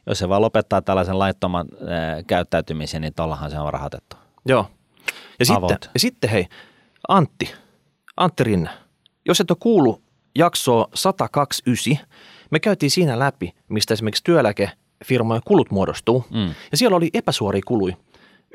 [0.07, 4.17] jos se vaan lopettaa tällaisen laittoman ää, käyttäytymisen, niin tuollahan se on rahoitettu.
[4.45, 4.71] Joo.
[5.39, 6.47] Ja sitten, ja sitten hei,
[7.07, 7.53] Antti,
[8.17, 8.69] Antti Rinne,
[9.25, 10.01] jos et ole kuullut
[10.35, 12.07] jaksoa 129,
[12.51, 16.25] me käytiin siinä läpi, mistä esimerkiksi työeläkefirmojen kulut muodostuu.
[16.29, 16.53] Mm.
[16.71, 17.97] Ja siellä oli epäsuoria kului.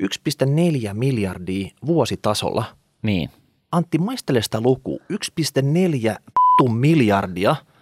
[0.03, 2.63] 1,4 miljardia vuositasolla.
[3.01, 3.29] Niin.
[3.71, 4.99] Antti, maistele sitä lukua.
[5.13, 7.55] 1,4 miljardia–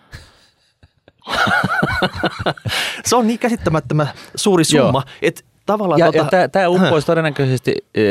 [3.05, 5.99] se on niin käsittämättömän suuri summa, että tavallaan...
[5.99, 8.03] Ja, tota, ja tämä uppoisi todennäköisesti e,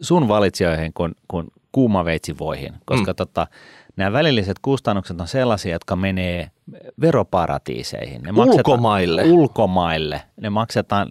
[0.00, 3.16] sun valitsijoihin kuin, kuin kuumaveitsivoihin, koska mm.
[3.16, 3.46] tota,
[3.96, 6.50] nämä välilliset kustannukset on sellaisia, jotka menee
[7.00, 8.22] veroparatiiseihin.
[8.22, 9.22] Ne ulkomaille.
[9.24, 10.22] Ulkomaille.
[10.40, 11.08] Ne maksetaan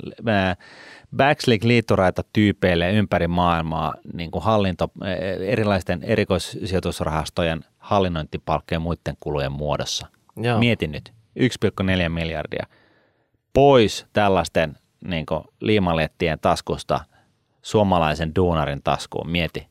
[1.13, 4.91] äh, backslick-liittoraita tyypeille ympäri maailmaa niin kuin hallinto,
[5.47, 10.07] erilaisten erikoissijoitusrahastojen hallinnointipalkkojen muiden kulujen muodossa.
[10.37, 10.59] Joo.
[10.59, 12.67] Mieti nyt, 1,4 miljardia
[13.53, 15.25] pois tällaisten niin
[15.59, 16.99] liimalettien taskusta
[17.61, 19.29] suomalaisen duunarin taskuun.
[19.29, 19.67] Mieti,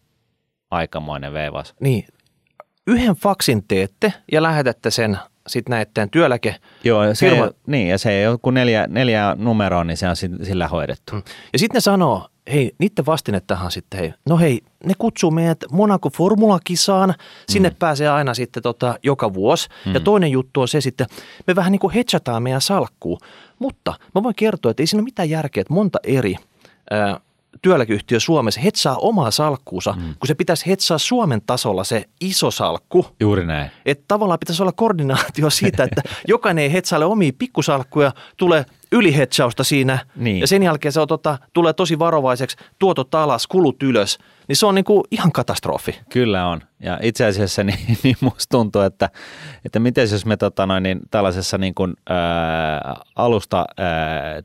[0.70, 1.74] aikamoinen veivas.
[1.80, 2.04] Niin,
[2.86, 7.50] yhden faksin teette ja lähetätte sen sitten näiden työeläke Joo, se, firma...
[7.66, 11.12] niin, ja se ei ole kuin neljä, neljä numeroa, niin se on sillä hoidettu.
[11.12, 11.22] Mm.
[11.52, 16.10] Ja sitten ne sanoo, hei, niiden vastinettahan sitten, hei, no hei, ne kutsuu meidät Monaco
[16.10, 17.14] Formula-kisaan,
[17.48, 17.76] sinne mm.
[17.78, 19.68] pääsee aina sitten tota, joka vuosi.
[19.86, 19.94] Mm.
[19.94, 21.06] Ja toinen juttu on se sitten,
[21.46, 23.18] me vähän niin kuin hetsataan meidän salkkuun,
[23.58, 26.36] mutta mä voin kertoa, että ei siinä ole mitään järkeä, että monta eri
[26.90, 27.20] ää,
[27.62, 30.02] työeläkeyhtiö Suomessa hetsaa omaa salkkuunsa, mm.
[30.02, 33.06] kun se pitäisi hetsaa Suomen tasolla se iso salkku.
[33.20, 33.70] Juuri näin.
[33.86, 39.98] Että tavallaan pitäisi olla koordinaatio siitä, että jokainen ei hetsaile omia pikkusalkkuja, tulee ylihetsausta siinä
[40.16, 40.40] niin.
[40.40, 44.66] ja sen jälkeen se on, tota, tulee tosi varovaiseksi, tuotot alas, kulut ylös, niin se
[44.66, 46.00] on niin kuin ihan katastrofi.
[46.08, 46.60] Kyllä on.
[46.80, 49.10] Ja itse asiassa niin, niin musta tuntuu, että,
[49.64, 54.42] että miten jos me tota noin, niin tällaisessa niin kuin, ää, alusta, ää,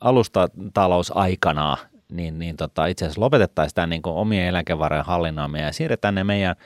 [0.00, 1.78] alustatalousaikanaan
[2.16, 6.24] niin, niin tota, itse asiassa lopetettaisiin tämän niin kuin omien eläkevarojen hallinnoimia ja siirretään ne
[6.24, 6.56] meidän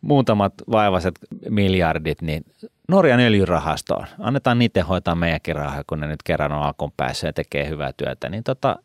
[0.00, 1.14] muutamat vaivaiset
[1.50, 2.44] miljardit niin
[2.88, 4.06] Norjan öljyrahastoon.
[4.18, 7.92] Annetaan niiden hoitaa meidänkin rahaa, kun ne nyt kerran on alkuun päässä ja tekee hyvää
[7.96, 8.28] työtä.
[8.28, 8.76] Niin tota,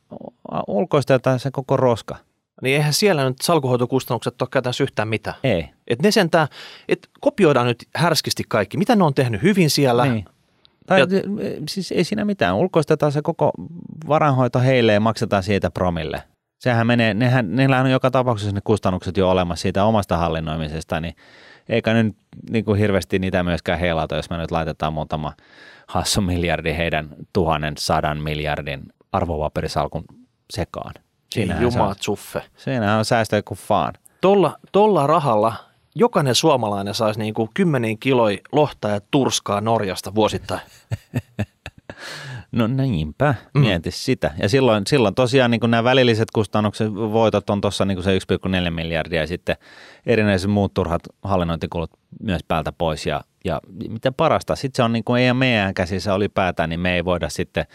[0.68, 2.16] ulkoistetaan se koko roska.
[2.62, 5.36] Niin eihän siellä nyt salkuhoitokustannukset ole käytännössä yhtään mitään.
[5.44, 5.70] Ei.
[5.88, 6.48] Et ne sentään,
[6.90, 8.78] että kopioidaan nyt härskisti kaikki.
[8.78, 10.26] Mitä ne on tehnyt hyvin siellä, niin.
[10.88, 11.08] Tai ja,
[11.70, 12.56] siis ei siinä mitään.
[12.56, 13.52] Ulkoistetaan se koko
[14.08, 16.24] varanhoito heille ja maksetaan siitä promille.
[16.60, 21.16] Sehän menee, nehän, neillä on joka tapauksessa ne kustannukset jo olemassa siitä omasta hallinnoimisesta, niin
[21.70, 22.16] eikä nyt
[22.50, 25.34] niin kuin hirveästi niitä myöskään heilata, jos me nyt laitetaan muutama
[25.88, 30.04] hassu miljardi heidän tuhannen sadan miljardin arvopaperisalkun
[30.54, 30.94] sekaan.
[31.32, 32.44] Siinähän Jumaat suffe.
[32.58, 33.94] Siinähän on säästöjä kuin faan.
[34.22, 35.54] Tolla, tolla rahalla
[35.96, 40.62] jokainen suomalainen saisi niin kuin 10 kiloi lohta ja turskaa Norjasta vuosittain.
[42.52, 43.62] No niinpä, mm.
[43.62, 44.32] mieti sitä.
[44.38, 49.22] Ja silloin, silloin tosiaan niin nämä välilliset kustannukset, voitot on tuossa niin se 1,4 miljardia
[49.22, 49.56] ja sitten
[50.06, 51.92] erinäiset muut turhat hallinnointikulut
[52.24, 53.06] myös päältä pois.
[53.06, 56.80] Ja, ja mitä parasta, sitten se on niin kuin ei meidän käsissä oli päätä, niin
[56.80, 57.66] me ei voida sitten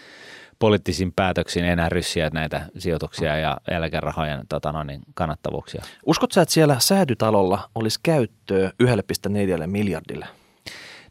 [0.59, 5.83] poliittisiin päätöksiin enää ryssiä näitä sijoituksia ja eläkerahojen tota no, niin kannattavuuksia.
[6.07, 10.27] Uskotko että siellä säädytalolla olisi käyttöä 1,4 miljardille?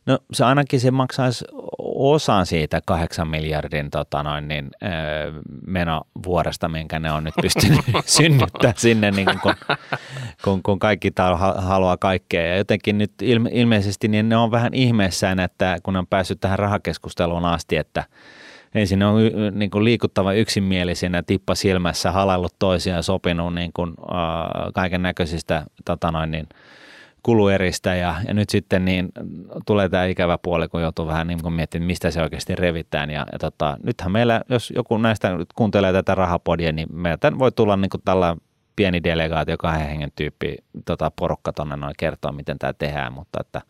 [0.06, 1.46] No se ainakin se maksaisi
[1.96, 8.74] osan siitä kahdeksan miljardin tota noin, niin, öö, menovuoresta, minkä ne on nyt pystynyt synnyttää
[8.78, 9.54] sinne, niin kun,
[10.44, 11.12] kun, kun kaikki
[11.58, 12.46] haluaa kaikkea.
[12.46, 16.60] Ja jotenkin nyt ilme, ilmeisesti niin ne on vähän ihmeessään, että kun on päässyt tähän
[16.60, 18.04] rahakeskusteluun asti, että
[18.76, 19.16] ensin on
[19.52, 23.94] niin kuin liikuttava yksimielisinä, tippa silmässä, halaillut toisiaan, sopinut niin kuin,
[24.74, 26.48] kaiken näköisistä tota noin, niin,
[27.26, 29.10] kulueristä ja, ja nyt sitten niin
[29.66, 33.10] tulee tämä ikävä puoli, kun joutuu vähän niin kuin miettimään, mistä se oikeasti revitään.
[33.10, 37.78] Ja, ja tota, nythän meillä, jos joku näistä kuuntelee tätä rahapodia, niin meiltä voi tulla
[37.78, 38.36] niin kuin tällä
[38.76, 43.62] pieni delegaatio, kahden hengen tyyppi tota, porukka tuonne noin kertoa, miten tämä tehdään, mutta että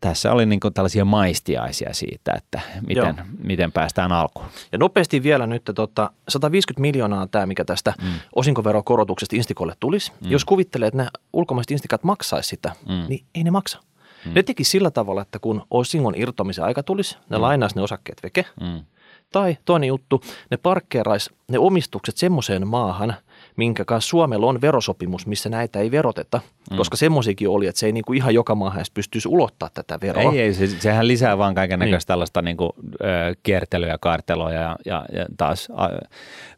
[0.00, 4.46] tässä oli niin tällaisia maistiaisia siitä, että miten, miten päästään alkuun.
[4.72, 8.08] Ja nopeasti vielä nyt, tota, 150 miljoonaa on tämä, mikä tästä mm.
[8.36, 10.12] osinkoverokorotuksesta Instikolle tulisi.
[10.20, 10.30] Mm.
[10.30, 13.04] Jos kuvittelee, että ne ulkomaiset Instikat maksaisi sitä, mm.
[13.08, 13.78] niin ei ne maksa.
[14.26, 14.34] Mm.
[14.34, 17.42] Ne teki sillä tavalla, että kun osingon irtomisen aika tulisi, ne mm.
[17.42, 18.44] lainaisi ne osakkeet veke.
[18.60, 18.84] Mm.
[19.32, 23.14] Tai toinen juttu, ne parkkeeraisi ne omistukset semmoiseen maahan–
[23.58, 26.40] minkä kanssa Suomella on verosopimus, missä näitä ei veroteta,
[26.70, 26.76] mm.
[26.76, 30.32] koska semmoisiakin oli, että se ei niinku ihan joka maahan edes pystyisi ulottaa tätä veroa.
[30.32, 32.14] Ei, ei se, sehän lisää vaan kaiken näköistä niin.
[32.14, 33.06] tällaista niinku, ö,
[33.42, 35.74] kiertelyä, kaarteloa ja, ja, ja taas ö,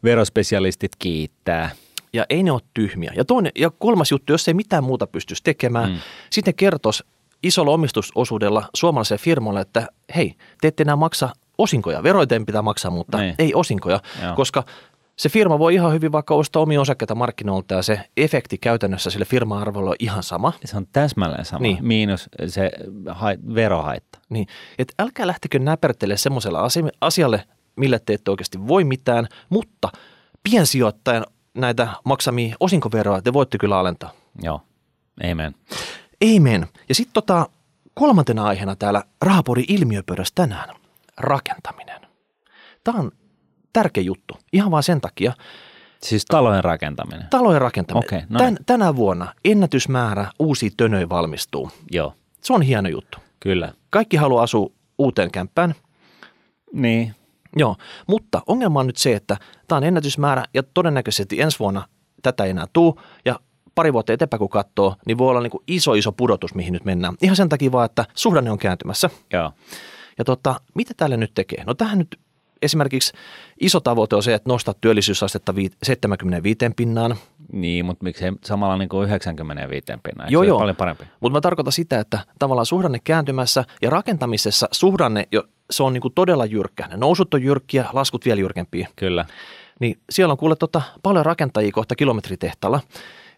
[0.03, 1.69] verospesialistit kiittää.
[2.13, 3.11] Ja ei ne ole tyhmiä.
[3.15, 5.97] Ja, toinen, ja kolmas juttu, jos ei mitään muuta pystyisi tekemään, mm.
[6.29, 7.03] sitten kertoisi
[7.43, 12.03] isolla omistusosuudella suomalaiselle firmalle, että hei, te ette enää maksa osinkoja.
[12.03, 13.35] Veroiteen pitää maksaa, mutta niin.
[13.39, 14.35] ei osinkoja, Joo.
[14.35, 14.63] koska
[15.21, 19.25] se firma voi ihan hyvin vaikka ostaa omia osakkeita markkinoilta ja se efekti käytännössä sille
[19.25, 20.53] firma-arvolle on ihan sama.
[20.65, 21.77] Se on täsmälleen sama, niin.
[21.81, 22.71] miinus se
[23.07, 24.19] hait, verohaitta.
[24.29, 26.67] Niin, että älkää lähtekö näpertelemään semmoisella
[27.01, 27.43] asialle,
[27.75, 29.89] millä te ette oikeasti voi mitään, mutta
[30.43, 34.11] piensijoittajan näitä maksamia osinkoveroa te voitte kyllä alentaa.
[34.41, 34.61] Joo,
[35.31, 35.55] amen.
[36.35, 36.67] Amen.
[36.89, 37.49] Ja sitten tota,
[37.93, 40.75] kolmantena aiheena täällä Rahapori ilmiöpöydässä tänään,
[41.17, 42.01] rakentaminen.
[42.83, 43.11] Tämä on
[43.73, 44.37] tärkeä juttu.
[44.53, 45.33] Ihan vaan sen takia.
[46.03, 47.27] Siis talojen rakentaminen?
[47.29, 48.07] Talojen rakentaminen.
[48.07, 51.71] Okay, no Tän, tänä vuonna ennätysmäärä uusia tönöjä valmistuu.
[51.91, 52.13] Joo.
[52.41, 53.17] Se on hieno juttu.
[53.39, 53.73] Kyllä.
[53.89, 55.75] Kaikki haluaa asua uuteen kämppään.
[56.73, 57.15] Niin.
[57.55, 57.75] Joo,
[58.07, 61.87] mutta ongelma on nyt se, että tämä on ennätysmäärä ja todennäköisesti ensi vuonna
[62.21, 63.39] tätä ei enää tuu ja
[63.75, 66.85] pari vuotta eteenpäin kun katsoo, niin voi olla niin kuin iso iso pudotus, mihin nyt
[66.85, 67.15] mennään.
[67.21, 69.09] Ihan sen takia vaan, että suhdanne on kääntymässä.
[69.33, 69.51] Joo.
[70.17, 71.63] Ja tota, mitä tälle nyt tekee?
[71.63, 72.19] No tähän nyt
[72.61, 73.13] esimerkiksi
[73.59, 77.15] iso tavoite on se, että nostaa työllisyysastetta 75 pinnaan.
[77.51, 80.31] Niin, mutta miksei samalla niin kuin 95 pinnaan?
[80.31, 80.59] Joo, joo.
[80.59, 81.03] paljon parempi?
[81.19, 86.01] Mutta mä tarkoitan sitä, että tavallaan suhdanne kääntymässä ja rakentamisessa suhdanne, jo, se on niin
[86.01, 86.87] kuin todella jyrkkä.
[86.87, 88.87] Ne nousut on jyrkkiä, laskut vielä jyrkempiä.
[88.95, 89.25] Kyllä.
[89.79, 92.79] Niin siellä on kuule tota, paljon rakentajia kohta kilometritehtaalla.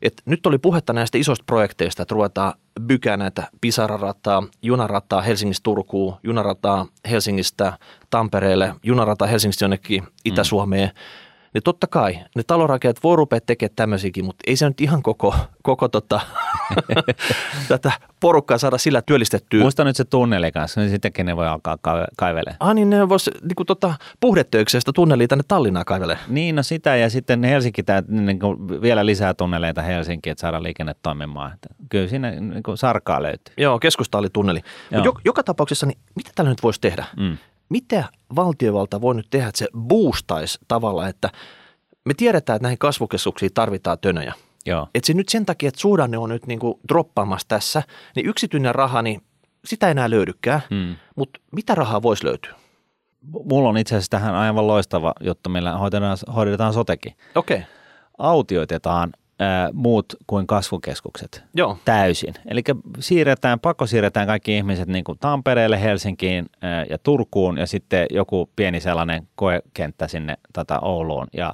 [0.02, 6.16] Et nyt oli puhetta näistä isoista projekteista, että ruvetaan bykää näitä Pisara-rataa, junarataa Helsingistä Turkuun,
[6.24, 7.78] junarataa Helsingistä
[8.10, 10.90] Tampereelle, junarataa Helsingistä jonnekin Itä-Suomeen.
[10.90, 11.23] Mm
[11.54, 15.36] niin totta kai ne talonrakijat voi rupea tekemään tämmöisiäkin, mutta ei se nyt ihan koko,
[15.64, 16.22] koko tota,
[17.68, 19.62] tätä porukkaa saada sillä työllistettyä.
[19.62, 21.78] Muista nyt se tunneli kanssa, niin sittenkin ne voi alkaa
[22.18, 22.58] kaivelemaan.
[22.60, 26.26] Ah niin, ne voisi niin tota, puhdetöyksestä tunnelia tänne Tallinnaan kaivelemaan.
[26.28, 30.64] Niin, no sitä ja sitten Helsinki, tää, niin kuin vielä lisää tunneleita Helsinkiin, että saadaan
[30.64, 31.54] liikenne toimimaan.
[31.54, 33.54] Että kyllä siinä niin kuin sarkaa löytyy.
[33.58, 34.62] Joo, keskusta oli tunneli.
[34.92, 37.06] Joka, joka tapauksessa, niin mitä tällä nyt voisi tehdä?
[37.18, 37.38] Mm
[37.74, 38.04] mitä
[38.36, 41.30] valtiovalta voi nyt tehdä, että se boostaisi tavalla, että
[42.06, 44.34] me tiedetään, että näihin kasvukeskuksiin tarvitaan tönöjä.
[44.66, 44.88] Joo.
[44.96, 47.84] Että se nyt sen takia, että suhdanne on nyt niin kuin droppaamassa tässä,
[48.16, 49.22] niin yksityinen raha, niin
[49.66, 50.62] sitä ei enää löydykään.
[50.70, 50.96] Hmm.
[51.16, 52.56] Mutta mitä rahaa voisi löytyä?
[53.50, 57.16] Mulla on itse asiassa tähän aivan loistava juttu, millä hoidetaan, hoidetaan sotekin.
[57.36, 57.58] Okei.
[57.58, 57.70] Okay.
[58.18, 59.12] Autioitetaan
[59.74, 61.78] muut kuin kasvukeskukset Joo.
[61.86, 62.34] täysin.
[62.46, 62.62] Eli
[63.00, 66.46] siirretään, pakko siirretään kaikki ihmiset niin kuin Tampereelle, Helsinkiin
[66.90, 71.54] ja Turkuun ja sitten joku pieni sellainen koekenttä sinne tota Ouluun ja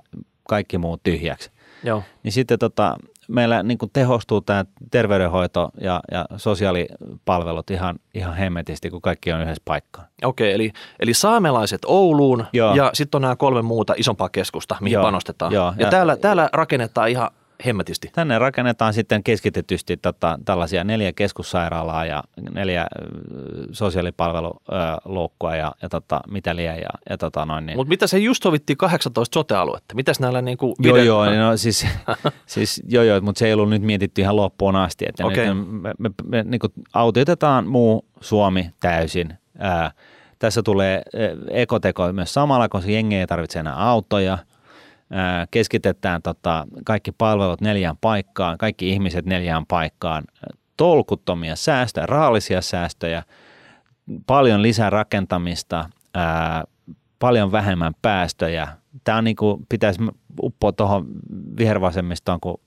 [0.50, 1.52] kaikki muut tyhjäksi.
[1.84, 2.04] Joo.
[2.24, 2.96] Niin sitten tota,
[3.28, 9.42] meillä niin kuin tehostuu tämä terveydenhoito ja, ja sosiaalipalvelut ihan, ihan hemmetisti, kun kaikki on
[9.42, 10.08] yhdessä paikkaan.
[10.24, 12.76] Okei, eli, eli saamelaiset Ouluun Joo.
[12.76, 15.04] ja sitten on nämä kolme muuta isompaa keskusta, mihin Joo.
[15.04, 15.54] panostetaan.
[15.54, 15.74] Joo.
[15.78, 17.30] Ja, ja täällä, täällä rakennetaan ihan
[17.66, 18.10] hemmetisti.
[18.14, 22.88] Tänne rakennetaan sitten keskitetysti tota, tällaisia neljä keskussairaalaa ja neljä
[23.72, 26.78] sosiaalipalveluloukkua ja, ja tota, mitä liian.
[26.78, 27.78] Ja, ja tota noin, niin.
[27.78, 29.96] Mutta mitä se just sovittiin 18 sote-aluetta?
[29.96, 31.88] Mitäs näillä niinku Joo, joo, no, siis,
[32.46, 35.06] siis, joo, joo, mutta se ei ollut nyt mietitty ihan loppuun asti.
[35.10, 35.54] Että okay.
[35.54, 36.62] nyt me, me, me niin
[36.94, 39.34] autioitetaan muu Suomi täysin.
[39.58, 39.92] Ää,
[40.40, 41.02] tässä tulee
[41.50, 44.38] ekoteko myös samalla, koska jengi ei tarvitse enää autoja–
[45.52, 50.24] keskitetään tota, kaikki palvelut neljään paikkaan, kaikki ihmiset neljään paikkaan,
[50.78, 53.24] tolkuttomia säästöjä, rahallisia säästöjä,
[54.28, 55.90] paljon lisää rakentamista,
[57.20, 58.68] paljon vähemmän päästöjä.
[59.04, 60.00] Tämä on niin kuin, pitäisi
[60.42, 61.08] uppoa tuohon
[61.58, 62.62] vihervasemmistoon, kun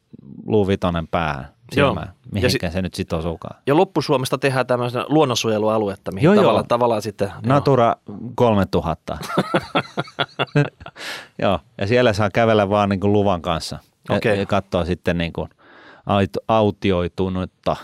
[0.47, 1.89] Louis Vitonen päähän Joo.
[1.89, 3.61] silmään, mihinkä si- se nyt sitten osuukaan.
[3.67, 6.43] Ja loppusuomesta tehdään tämmöistä luonnonsuojelualuetta, mihin Joo, joo.
[6.43, 7.29] tavallaan, tavallaan sitten...
[7.29, 7.37] joo.
[7.47, 7.97] Natura
[8.35, 9.19] 3000.
[11.43, 13.79] Joo, ja siellä saa kävellä vaan niin kuin luvan kanssa.
[14.09, 14.39] Ja, Okei.
[14.39, 15.49] ja katsoa sitten niin kuin
[16.07, 17.77] aut- autioitunutta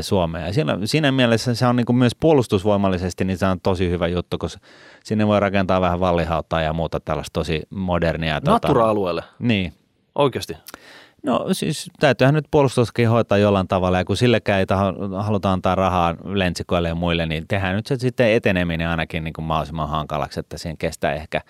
[0.00, 0.46] Suomea.
[0.46, 4.06] Ja siinä, siinä mielessä se on niin kuin myös puolustusvoimallisesti, niin se on tosi hyvä
[4.06, 4.60] juttu, koska
[5.04, 8.38] sinne voi rakentaa vähän vallihauttaa ja muuta tällaista tosi modernia.
[8.38, 9.72] tota- Natura-alueelle, Niin.
[10.14, 10.56] oikeasti.
[11.22, 15.74] No siis täytyyhän nyt puolustuskin hoitaa jollain tavalla, ja kun sillekään ei taho, haluta antaa
[15.74, 20.40] rahaa lentsikoille ja muille, niin tehdään nyt se sitten eteneminen ainakin niin kuin mahdollisimman hankalaksi,
[20.40, 21.40] että siinä kestää ehkä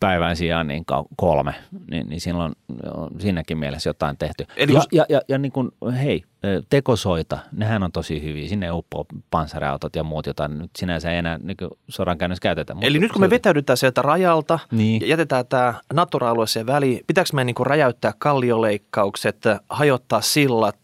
[0.00, 0.84] päivän sijaan niin
[1.16, 1.54] kolme,
[1.90, 2.52] niin, niin silloin
[2.94, 4.46] on siinäkin mielessä jotain tehty.
[4.56, 5.70] Eli ja, jos- ja, ja, ja niin kuin,
[6.02, 6.22] hei,
[6.70, 11.38] tekosoita, nehän on tosi hyviä, sinne uppoo panssariautot ja muut, joita nyt sinänsä ei enää
[11.42, 11.56] niin
[11.88, 12.76] sodankäynnissä käytetä.
[12.80, 15.00] Eli nyt kun me vetäydytään sieltä rajalta Niin.
[15.02, 19.36] ja jätetään tämä natura-alue siihen väliin, pitääkö meidän niinku räjäyttää kallioleikkaukset,
[19.68, 20.78] hajottaa sillat,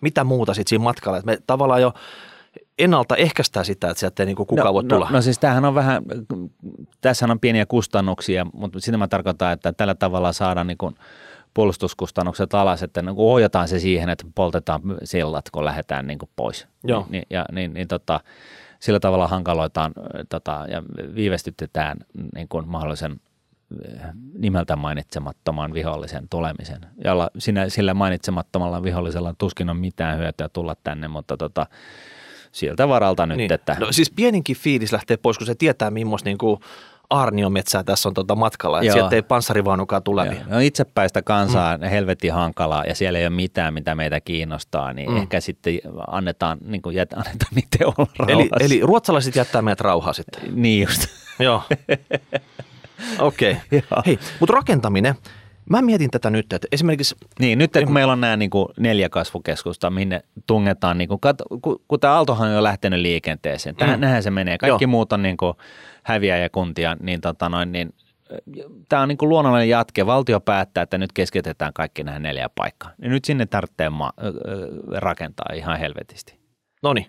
[0.00, 1.18] mitä muuta sitten siinä matkalla?
[1.18, 1.92] Et me tavallaan jo
[2.78, 5.06] ennaltaehkäistään sitä, että sieltä ei niinku kukaan no, voi tulla.
[5.10, 6.02] No, no siis tämähän on vähän,
[7.00, 10.94] tässä on pieniä kustannuksia, mutta sitä mä tarkoitan, että tällä tavalla saadaan niin kuin
[11.54, 16.30] puolustuskustannukset alas, että niin kuin ohjataan se siihen, että poltetaan sillat, kun lähdetään niin kuin
[16.36, 16.66] pois.
[16.84, 17.06] Joo.
[17.10, 18.20] Niin, ja, niin, niin tota,
[18.80, 19.92] sillä tavalla hankaloitaan
[20.28, 20.82] tota, ja
[21.14, 21.96] viivästytetään
[22.34, 23.20] niin kuin mahdollisen
[24.00, 26.80] äh, nimeltä mainitsemattoman vihollisen tulemisen.
[27.04, 31.66] Jolla sinä, sillä mainitsemattomalla vihollisella tuskin on mitään hyötyä tulla tänne, mutta tota,
[32.52, 33.52] siltä varalta nyt, niin.
[33.52, 36.60] että no, siis pieninkin fiilis lähtee pois, kun se tietää, millaista niinku
[37.10, 40.24] aarniometsää tässä on tota matkalla, että sieltä ei panssarivaunukaan tule.
[40.24, 40.34] Joo.
[40.34, 40.44] Niin.
[40.48, 41.84] No itsepäistä kansaa mm.
[41.84, 45.16] helvetin hankalaa ja siellä ei ole mitään, mitä meitä kiinnostaa, niin Mm.
[45.16, 48.64] ehkä sitten annetaan, niin kuin jät, annetaan niitä olla Eli, rauhassa.
[48.64, 50.62] eli ruotsalaiset jättää meidät rauhaa sitten.
[50.62, 51.06] Niin just.
[51.38, 51.62] Joo.
[53.18, 53.56] Okei.
[53.66, 54.02] Okay.
[54.06, 55.14] Hei, mutta rakentaminen.
[55.70, 59.08] Mä mietin tätä nyt, että esimerkiksi Niin, nyt kun meillä on nämä niin kuin neljä
[59.08, 61.20] kasvukeskusta, minne tungetaan, niin kuin,
[61.62, 64.00] kun, kun tämä Aaltohan on jo lähtenyt liikenteeseen, tähän, Mm.
[64.00, 64.58] näinhän se menee.
[64.58, 64.90] Kaikki Joo.
[64.90, 65.54] muut on niin kuin
[66.02, 67.94] häviäjäkuntia, niin, tota noin, niin
[68.88, 70.06] tämä on niin kuin luonnollinen jatke.
[70.06, 72.90] Valtio päättää, että nyt keskitetään kaikki nämä neljä paikkaa.
[73.02, 74.12] Ja nyt sinne tarvitsee ma-
[74.96, 76.38] rakentaa ihan helvetisti.
[76.82, 77.06] No niin.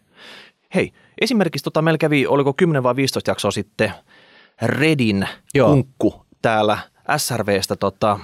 [0.76, 0.92] Hei,
[1.22, 3.94] esimerkiksi tota, meillä kävi, oliko 10 vai 15 jaksoa sitten,
[4.62, 5.70] Redin Joo.
[5.70, 6.78] kunkku täällä
[7.18, 8.20] SRVstä tota,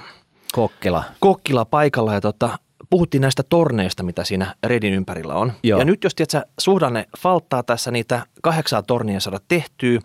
[0.52, 1.04] Kokkila.
[1.20, 2.58] Kokkila paikalla ja tota,
[2.90, 5.52] puhuttiin näistä torneista, mitä siinä Redin ympärillä on.
[5.62, 5.78] Joo.
[5.78, 10.00] Ja nyt jos tiedät, suhdanne falttaa tässä niitä kahdeksaa tornia saada tehtyä.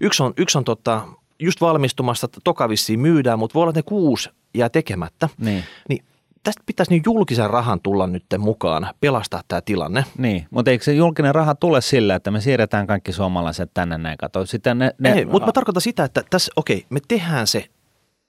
[0.00, 1.02] Yksi on, yksi on tota,
[1.38, 5.28] just valmistumassa, että toka vissiin myydään, mutta voi olla, että ne kuusi jää tekemättä.
[5.38, 5.64] Niin.
[5.88, 6.04] Niin
[6.42, 10.04] tästä pitäisi niin julkisen rahan tulla nyt mukaan, pelastaa tämä tilanne.
[10.18, 14.18] Niin, mutta eikö se julkinen raha tule sillä, että me siirretään kaikki suomalaiset tänne näin?
[14.18, 17.64] Kato, sitten ne, ne, Ei, mutta mä tarkoitan sitä, että tässä, okei, me tehdään se,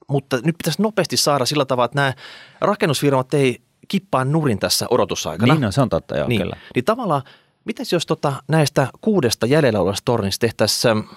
[0.10, 2.14] mutta nyt pitäisi nopeasti saada sillä tavalla, että nämä
[2.62, 5.54] rakennusfirmat ei kippaa nurin tässä odotusaikana.
[5.54, 6.58] Niin, no, se on totta, joo, niin, kyllä.
[6.76, 7.22] niin tavallaan,
[7.66, 11.08] mitäs jos tota, näistä kuudesta jäljellä olevasta tornista tehtäisiin ähm,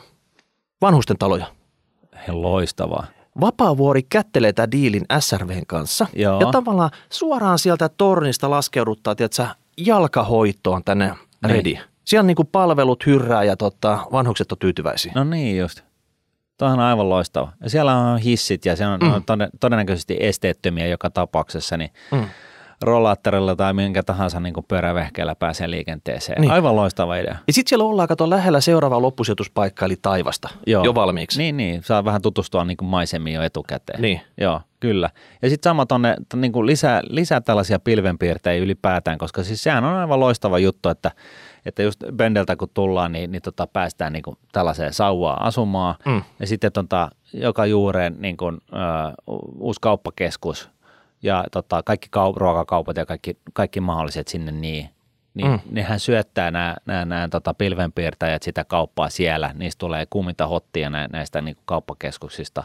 [0.81, 1.47] vanhusten taloja?
[2.29, 3.07] Loistavaa.
[3.41, 6.07] Vapaavuori kättelee tämän diilin SRVn kanssa.
[6.13, 6.41] Joo.
[6.41, 11.55] Ja tavallaan suoraan sieltä tornista laskeuduttaa, tiedätkö, jalkahoitoon tänne Niin.
[11.57, 11.79] Redi.
[12.05, 15.13] Siellä on niin palvelut hyrrää ja tota, vanhukset on tyytyväisiä.
[15.15, 15.81] No niin just.
[16.59, 17.53] Tuohan on aivan loistava.
[17.63, 19.23] Ja siellä on hissit ja se on Mm.
[19.27, 22.25] toden, todennäköisesti esteettömiä joka tapauksessa, niin Mm.
[22.81, 26.41] rollaattorilla tai minkä tahansa niin pyörävehkeellä pääsee liikenteeseen.
[26.41, 26.51] Niin.
[26.53, 27.37] Aivan loistava idea.
[27.47, 30.85] Ja sitten siellä ollaan, kato lähellä seuraavaa loppusijoituspaikkaa, eli taivasta, Joo.
[30.85, 31.39] jo valmiiksi.
[31.39, 31.83] Niin, niin.
[31.83, 34.03] Saa vähän tutustua niin kuin maisemiin jo etukäteen.
[34.03, 34.21] Niin.
[34.41, 35.11] Joo, kyllä.
[35.43, 39.85] Ja sitten sama tonne, t- niin kuin lisää, lisää tällaisia pilvenpiirtejä ylipäätään, koska siis sehän
[39.85, 41.11] on aivan loistava juttu, että,
[41.67, 45.95] että just Bendeltä kun tullaan, niin, niin tota, päästään niin kuin tällaiseen sauvaan asumaan.
[46.05, 46.23] Mm.
[46.41, 48.77] Ja sitten tota, joka juureen niin kuin, ö,
[49.59, 50.71] uusi kauppakeskus
[51.23, 54.89] ja tota, kaikki kau- ruokakaupat ja kaikki, kaikki mahdolliset sinne niin.
[55.35, 55.59] Niin Mm.
[55.71, 59.51] nehän syöttää nämä, nämä, nämä tota pilvenpiirtäjät sitä kauppaa siellä.
[59.55, 62.65] Niistä tulee kuuminta hottia nä, näistä niin kuin kauppakeskuksista.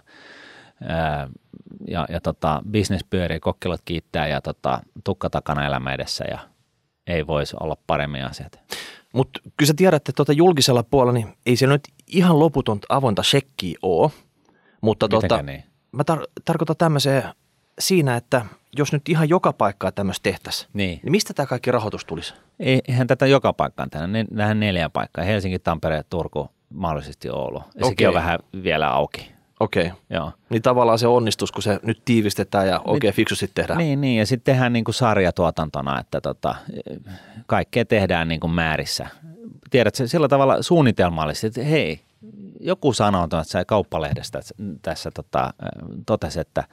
[0.88, 1.29] Ää,
[1.88, 6.39] ja, ja tota, business pyörii, kokkilot kiittää ja tota, tukka takana elämä edessä ja
[7.07, 8.59] ei voisi olla paremmin asiat.
[9.13, 13.23] Mutta kyllä sä tiedät, että tuota julkisella puolella niin ei se nyt ihan loputon avointa
[13.23, 14.11] shekkiä ole.
[14.81, 15.63] Mutta tota, niin?
[15.91, 17.23] mä tar- tarkoitan tämmöiseen
[17.79, 18.45] siinä, että
[18.77, 20.99] jos nyt ihan joka paikkaa tämmöistä tehtäisiin, Niin.
[21.03, 22.33] niin mistä tämä kaikki rahoitus tulisi?
[22.59, 25.27] Ei- Eihän tätä joka paikkaan tänne, ne- tähän neljään paikkaan.
[25.27, 27.57] Helsinki, Tampere, Turku, mahdollisesti Oulu.
[27.57, 27.89] Ja Okei.
[27.89, 29.31] sekin on vähän vielä auki.
[29.59, 29.91] Okei.
[30.09, 30.31] Joo.
[30.49, 33.77] Niin tavallaan se onnistus, kun se nyt tiivistetään ja oikein fiksusti tehdään.
[33.77, 36.55] Niin, niin, ja sitten tehdään niin kuin sarjatuotantona, että tota,
[37.45, 39.08] kaikkea tehdään niin kuin määrissä.
[39.69, 41.99] Tiedätkö, sillä tavalla suunnitelmallisesti, että hei,
[42.60, 45.53] joku sanoo tuossa kauppalehdestä että tässä tota,
[46.05, 46.63] totesi, että,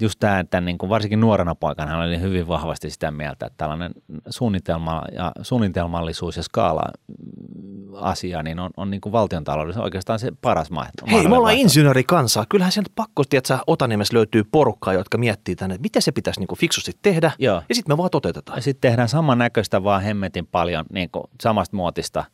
[0.00, 3.56] just tämä, että niin kuin varsinkin nuorena poikana hän oli hyvin vahvasti sitä mieltä, että
[3.56, 3.92] tällainen
[4.30, 6.82] suunnitelma ja suunnitelmallisuus ja skaala
[7.22, 11.20] mm, asia niin on, on niin kuin valtion taloudessa oikeastaan se paras mahdollinen.
[11.20, 12.46] Hei, me ollaan insinöörikansaa.
[12.48, 16.48] Kyllähän sieltä pakko, että Otaniemessä löytyy porukkaa, jotka miettii tänne, että mitä se pitäisi niin
[16.48, 17.32] kuin fiksusti tehdä.
[17.38, 17.62] Joo.
[17.68, 18.58] Ja sitten me vaan toteutetaan.
[18.58, 22.24] Ja sitten tehdään samannäköistä vaan hemmetin paljon niin kuin samasta muotista,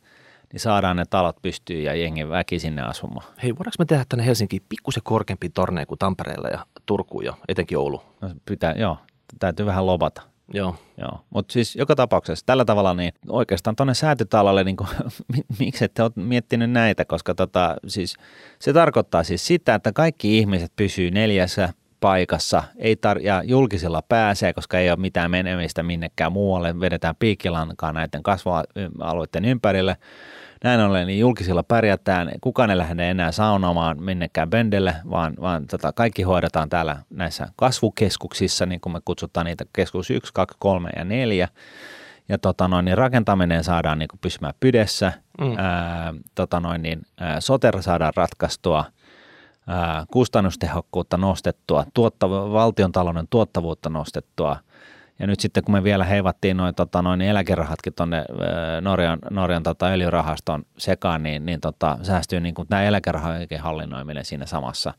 [0.53, 3.27] niin saadaan ne talot pystyyn ja jengi väki sinne asumaan.
[3.43, 7.77] Hei, voidaanko me tehdä tänne Helsinkiin pikkusen korkeampi torneja kuin Tampereella ja Turkuun ja etenkin
[7.77, 8.01] Oulu?
[8.21, 8.97] No, pitää, joo,
[9.39, 10.21] täytyy vähän lobata.
[10.53, 10.75] Joo.
[10.97, 14.89] Joo, mutta siis joka tapauksessa tällä tavalla niin oikeastaan tuonne säätytalolle, niin kuin,
[15.59, 18.15] miksi ette ole miettinyt näitä, koska tota, siis,
[18.59, 24.53] se tarkoittaa siis sitä, että kaikki ihmiset pysyy neljässä paikassa ei tar- ja julkisella pääsee,
[24.53, 29.97] koska ei ole mitään menemistä minnekään muualle, vedetään piikkilankaa näiden kasvualueiden ympärille.
[30.63, 35.91] Näin ollen niin julkisilla pärjätään, kukaan ei lähde enää saunomaan minnekään bendelle, vaan, vaan tota,
[35.93, 41.05] kaikki hoidetaan täällä näissä kasvukeskuksissa, niin kuin me kutsutaan niitä keskus 1, 2, 3 ja
[41.05, 41.47] 4.
[42.29, 45.57] Ja tota noin, niin rakentaminen saadaan niin kuin pysymään pydessä, mm.
[45.57, 48.85] ää, tota noin, niin, ää, soter saadaan ratkaistua–
[50.11, 54.57] kustannustehokkuutta nostettua, tuottav- valtiontalouden tuottavuutta nostettua.
[55.19, 58.25] Ja nyt sitten kun me vielä heivattiin noin, tota, noin eläkerahatkin tuonne
[58.81, 64.45] Norjan, Norjan tota, öljyrahaston sekaan, niin, niin tota, säästyy niin kuin tämä eläkerahojen hallinnoiminen siinä
[64.45, 64.93] samassa.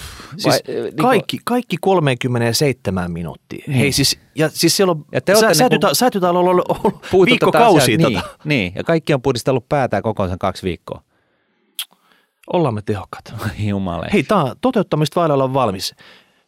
[0.00, 3.64] Pff, siis vai, niin kaikki, kaikki 37 minuuttia.
[3.66, 3.78] Niin.
[3.78, 7.96] Hei siis, ja siis siellä on, ja te sä, säätyta, niin säätytalolla on ollut viikkokausia.
[7.96, 8.28] Niin, tota.
[8.44, 11.02] niin, ja kaikki on pudistellut päätään koko sen kaksi viikkoa.
[12.52, 13.34] Ollaan me tehokkaat.
[13.68, 14.06] Jumale.
[14.12, 15.94] Hei, tämä toteuttamista vailla on valmis.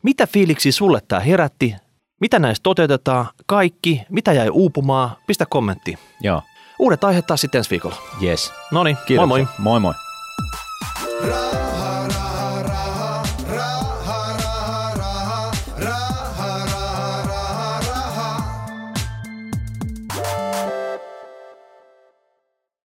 [0.02, 1.74] Mitä fiiliksi sulle tämä herätti?
[2.20, 3.26] Mitä näistä toteutetaan?
[3.46, 4.02] Kaikki?
[4.10, 5.10] Mitä jäi uupumaan?
[5.26, 5.94] Pistä kommentti.
[6.20, 6.42] Joo.
[6.78, 7.96] Uudet aiheet taas sitten ensi viikolla.
[8.22, 8.52] Yes.
[8.70, 9.46] No niin, moi moi.
[9.58, 9.94] Moi moi.
[11.28, 11.87] Raha,